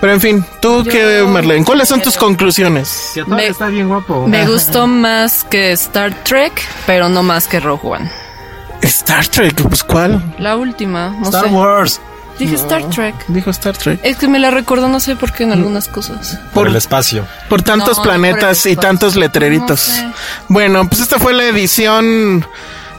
Pero 0.00 0.12
en 0.12 0.20
fin, 0.20 0.44
tú 0.60 0.84
qué, 0.84 1.24
Marlene, 1.26 1.64
¿cuáles 1.64 1.88
son 1.88 2.02
tus 2.02 2.16
conclusiones? 2.16 3.12
Me, 3.26 3.52
bien 3.70 3.88
guapo. 3.88 4.26
me 4.26 4.44
gustó 4.46 4.88
más 4.88 5.44
que 5.44 5.70
Star 5.72 6.12
Trek, 6.24 6.52
pero 6.86 7.08
no 7.08 7.22
más 7.22 7.46
que 7.46 7.60
Rogue 7.60 7.86
One. 7.88 8.10
Star 8.82 9.26
Trek, 9.28 9.62
pues 9.62 9.84
¿cuál? 9.84 10.34
La 10.38 10.56
última, 10.56 11.10
no 11.10 11.26
Star 11.26 11.44
sé. 11.44 11.50
Wars. 11.50 12.00
Dije 12.38 12.54
Star 12.54 12.88
Trek. 12.90 13.14
Dijo 13.28 13.50
Star 13.50 13.76
Trek. 13.76 14.00
Es 14.02 14.16
que 14.16 14.28
me 14.28 14.38
la 14.38 14.50
recuerdo, 14.50 14.88
no 14.88 15.00
sé 15.00 15.16
por 15.16 15.32
qué 15.32 15.44
en 15.44 15.52
algunas 15.52 15.88
cosas. 15.88 16.38
Por 16.54 16.68
el 16.68 16.76
espacio. 16.76 17.26
Por 17.48 17.62
tantos 17.62 17.98
No, 17.98 18.02
planetas 18.04 18.62
por 18.62 18.72
y 18.72 18.76
tantos 18.76 19.16
letreritos. 19.16 19.88
No 19.88 19.94
sé. 19.94 20.08
Bueno, 20.48 20.88
pues 20.88 21.00
esta 21.00 21.18
fue 21.18 21.32
la 21.34 21.44
edición 21.44 22.46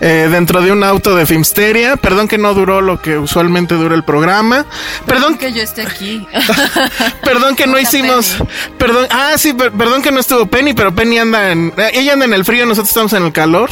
eh, 0.01 0.27
dentro 0.31 0.61
de 0.61 0.71
un 0.71 0.83
auto 0.83 1.15
de 1.15 1.25
Filmsteria. 1.25 1.95
Perdón 1.97 2.27
que 2.27 2.37
no 2.37 2.53
duró 2.53 2.81
lo 2.81 3.01
que 3.01 3.17
usualmente 3.17 3.75
dura 3.75 3.95
el 3.95 4.03
programa. 4.03 4.65
Perdón 5.05 5.37
que 5.37 5.51
yo 5.53 5.61
esté 5.61 5.81
aquí. 5.83 6.25
perdón 7.23 7.55
que 7.55 7.67
no 7.67 7.79
hicimos. 7.79 8.37
Perdón. 8.77 9.07
Ah, 9.09 9.33
sí, 9.37 9.53
per- 9.53 9.71
perdón 9.71 10.01
que 10.01 10.11
no 10.11 10.19
estuvo 10.19 10.45
Penny, 10.45 10.73
pero 10.73 10.93
Penny 10.93 11.17
anda 11.19 11.51
en. 11.51 11.73
eh, 11.77 11.91
Ella 11.93 12.13
anda 12.13 12.25
en 12.25 12.33
el 12.33 12.45
frío, 12.45 12.65
nosotros 12.65 12.89
estamos 12.89 13.13
en 13.13 13.23
el 13.25 13.31
calor. 13.31 13.69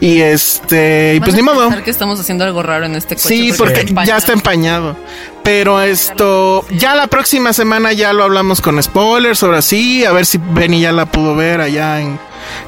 Y 0.00 0.20
este. 0.20 1.14
Y 1.16 1.20
pues 1.20 1.34
ni 1.34 1.42
modo. 1.42 1.70
que 1.84 1.90
estamos 1.90 2.18
haciendo 2.20 2.44
algo 2.44 2.62
raro 2.62 2.86
en 2.86 2.94
este 2.94 3.14
coche. 3.16 3.28
Sí, 3.28 3.52
porque 3.56 3.86
ya 4.06 4.16
está 4.16 4.32
empañado. 4.32 4.96
Pero 5.42 5.82
esto, 5.82 6.64
ya 6.70 6.94
la 6.94 7.06
próxima 7.06 7.52
semana 7.52 7.92
ya 7.92 8.14
lo 8.14 8.24
hablamos 8.24 8.62
con 8.62 8.82
spoilers, 8.82 9.42
ahora 9.42 9.60
sí, 9.60 10.02
a 10.02 10.12
ver 10.12 10.24
si 10.24 10.38
Benny 10.38 10.80
ya 10.80 10.90
la 10.92 11.04
pudo 11.04 11.36
ver 11.36 11.60
allá 11.60 12.00
en, 12.00 12.18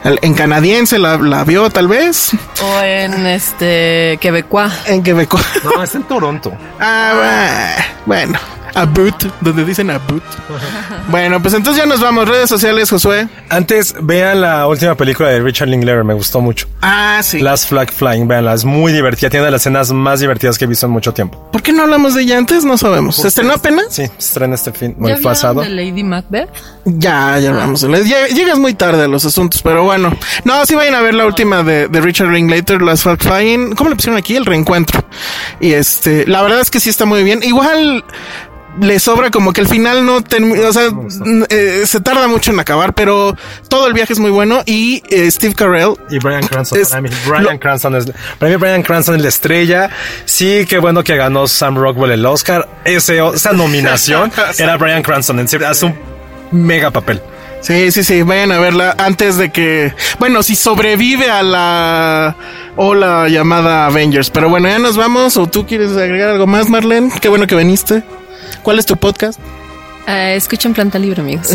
en 0.05 0.35
canadiense, 0.35 0.99
la, 0.99 1.17
la 1.17 1.45
vio 1.45 1.71
tal 1.71 1.89
vez, 1.89 2.31
O 2.62 2.81
en 2.83 3.27
este 3.27 4.19
Quebecois. 4.21 4.73
en 4.87 5.03
Quebec. 5.03 5.33
No, 5.65 5.83
está 5.83 5.99
en 5.99 6.05
Toronto. 6.05 6.53
Ah, 6.81 7.77
bueno, 8.07 8.39
a 8.77 8.85
boot, 8.85 9.25
donde 9.41 9.65
dicen 9.65 9.91
a 9.91 9.99
boot. 9.99 10.23
Bueno, 11.09 11.41
pues 11.41 11.55
entonces 11.55 11.83
ya 11.83 11.89
nos 11.89 12.01
vamos, 12.01 12.29
redes 12.29 12.49
sociales, 12.49 12.91
Josué. 12.91 13.27
Antes, 13.49 13.95
vean 14.03 14.41
la 14.43 14.67
última 14.67 14.95
película 14.95 15.31
de 15.31 15.41
Richard 15.41 15.69
Linklater, 15.69 16.05
me 16.05 16.15
gustó 16.15 16.41
mucho. 16.41 16.69
Ah, 16.83 17.21
sí. 17.23 17.41
Last 17.41 17.69
Flag 17.69 17.91
Flying, 17.93 18.29
veanla, 18.29 18.55
es 18.55 18.65
muy 18.65 18.93
divertida, 18.93 19.31
tiene 19.31 19.47
de 19.47 19.51
las 19.53 19.62
escenas 19.62 19.91
más 19.93 20.21
divertidas 20.21 20.59
que 20.59 20.67
he 20.67 20.69
visto 20.69 20.87
en 20.87 20.93
mucho 20.93 21.12
tiempo. 21.15 21.49
¿Por 21.51 21.62
qué 21.62 21.73
no 21.73 21.83
hablamos 21.83 22.15
de 22.15 22.23
ella 22.23 22.39
antes? 22.39 22.65
No 22.65 22.77
sabemos. 22.77 23.17
¿Se 23.17 23.29
estrenó 23.29 23.55
apenas? 23.55 23.87
Sí, 23.91 24.07
se 24.07 24.29
estrena 24.29 24.55
este 24.55 24.73
fin, 24.73 24.91
¿Ya 24.93 24.97
el 24.99 25.05
vieron 25.05 25.23
pasado. 25.23 25.61
de 25.62 25.71
Lady 25.71 26.05
Macbeth? 26.05 26.51
Ya, 26.85 27.39
ya 27.39 27.53
vamos. 27.53 27.83
Lle- 27.85 28.29
Llegas 28.35 28.59
muy 28.59 28.75
tarde 28.75 29.05
a 29.05 29.09
los 29.09 29.25
asuntos, 29.25 29.62
pero 29.62 29.85
bueno. 29.85 30.15
No, 30.45 30.65
sí 30.67 30.75
vayan 30.75 30.95
a 30.95 31.01
ver 31.01 31.15
la 31.15 31.27
última 31.27 31.62
de, 31.62 31.89
de 31.89 32.01
Richard 32.01 32.29
Linklater, 32.31 32.83
Last 32.83 33.05
Flag 33.05 33.23
Flying. 33.23 33.75
¿Cómo 33.75 33.91
le 33.91 33.97
pusieron 33.97 34.19
aquí? 34.19 34.37
El 34.37 34.45
reencuentro. 34.45 35.03
Y 35.61 35.73
este, 35.73 36.27
la 36.27 36.43
verdad 36.43 36.61
es 36.61 36.71
que 36.71 36.79
sí 36.79 36.91
está 36.91 37.05
muy 37.07 37.23
bien. 37.25 37.43
Igual 37.43 38.05
le 38.81 38.99
sobra 39.01 39.31
como 39.31 39.53
que 39.53 39.61
el 39.62 39.69
final 39.69 40.05
no 40.05 40.23
termina, 40.23 40.69
o 40.69 40.73
sea, 40.73 40.91
eh, 41.49 41.83
se 41.87 42.01
tarda 42.01 42.29
mucho 42.29 42.51
en 42.51 42.61
acabar, 42.61 42.95
pero 42.95 43.37
todo 43.69 43.87
el 43.87 43.93
viaje 43.95 44.12
es 44.12 44.19
muy 44.19 44.31
bueno 44.31 44.62
y 44.67 45.03
eh, 45.11 45.31
Steve 45.31 45.55
Carell 45.55 45.95
Y 46.11 46.19
Brian 46.19 46.47
Cranston, 46.47 46.81
Es- 46.81 46.89
para 46.91 47.01
mí, 47.03 47.09
Brian 47.27 47.45
lo- 47.45 47.59
Cranston 47.61 47.95
es, 47.97 48.07
para 48.39 48.51
mí 48.51 48.57
Brian 48.57 48.83
Cranston 48.83 49.17
es 49.17 49.23
la 49.23 49.29
estrella. 49.29 49.91
Sí, 50.25 50.67
qué 50.69 50.79
bueno 50.79 51.03
que 51.05 51.17
ganó 51.17 51.47
Sam 51.49 51.77
Rockwell 51.77 52.11
el 52.12 52.27
Oscar. 52.27 52.69
Ese, 52.85 53.19
esa 53.35 53.53
nominación 53.53 54.31
era 54.59 54.77
Brian 54.77 55.03
Cranston, 55.03 55.39
en 55.41 55.49
serio, 55.49 55.69
hace 55.69 55.87
un 55.87 55.95
mega 56.53 56.91
papel. 56.91 57.21
Sí, 57.62 57.91
sí, 57.91 58.05
sí, 58.05 58.23
vayan 58.23 58.53
a 58.53 58.61
verla 58.61 58.95
antes 58.99 59.39
de 59.39 59.51
que, 59.51 59.93
bueno, 60.21 60.43
si 60.45 60.55
sobrevive 60.55 61.31
a 61.31 61.43
la 61.43 62.37
ola 62.77 63.29
llamada 63.29 63.87
Avengers. 63.87 64.31
Pero 64.31 64.49
bueno, 64.49 64.69
ya 64.69 64.79
nos 64.79 64.97
vamos. 64.97 65.37
¿O 65.37 65.49
tú 65.49 65.67
quieres 65.67 65.91
agregar 65.97 66.29
algo 66.29 66.47
más, 66.47 66.69
Marlene? 66.69 67.11
Qué 67.21 67.29
bueno 67.29 67.47
que 67.49 67.57
viniste. 67.57 68.05
¿Cuál 68.66 68.81
es 68.81 68.87
tu 68.87 68.96
podcast? 68.96 69.38
Eh, 70.09 70.35
escuchen 70.35 70.74
Planta 70.74 70.98
Libre, 70.98 71.20
amigos. 71.20 71.50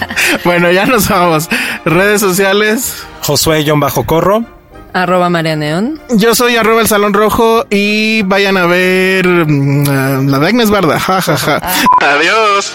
Bueno, 0.44 0.70
ya 0.70 0.84
nos 0.84 1.08
vamos. 1.08 1.48
Redes 1.86 2.20
sociales. 2.20 3.04
Josué-Corro. 3.22 4.44
Arroba 4.92 5.30
María 5.30 5.56
Neón. 5.56 5.98
Yo 6.10 6.34
soy 6.34 6.56
arroba 6.56 6.82
el 6.82 6.88
Salón 6.88 7.14
Rojo 7.14 7.64
y 7.70 8.20
vayan 8.20 8.58
a 8.58 8.66
ver 8.66 9.26
mm, 9.26 9.84
ah, 9.88 10.20
la 10.26 10.38
de 10.38 10.46
Agnes 10.48 10.68
Barda. 10.68 11.00
Ja, 11.00 11.22
ja, 11.22 11.38
ja. 11.38 11.62
Adiós. 12.02 12.74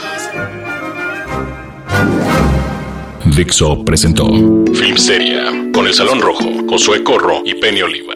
Dixo 3.26 3.86
presentó 3.86 4.26
Filmsteria 4.74 5.52
con 5.71 5.86
El 5.86 5.93
Salón 5.93 6.19
Rojo, 6.19 6.50
Josué 6.67 7.04
Corro 7.04 7.43
y 7.45 7.54
Penny 7.54 7.84
Oliva. 7.84 8.15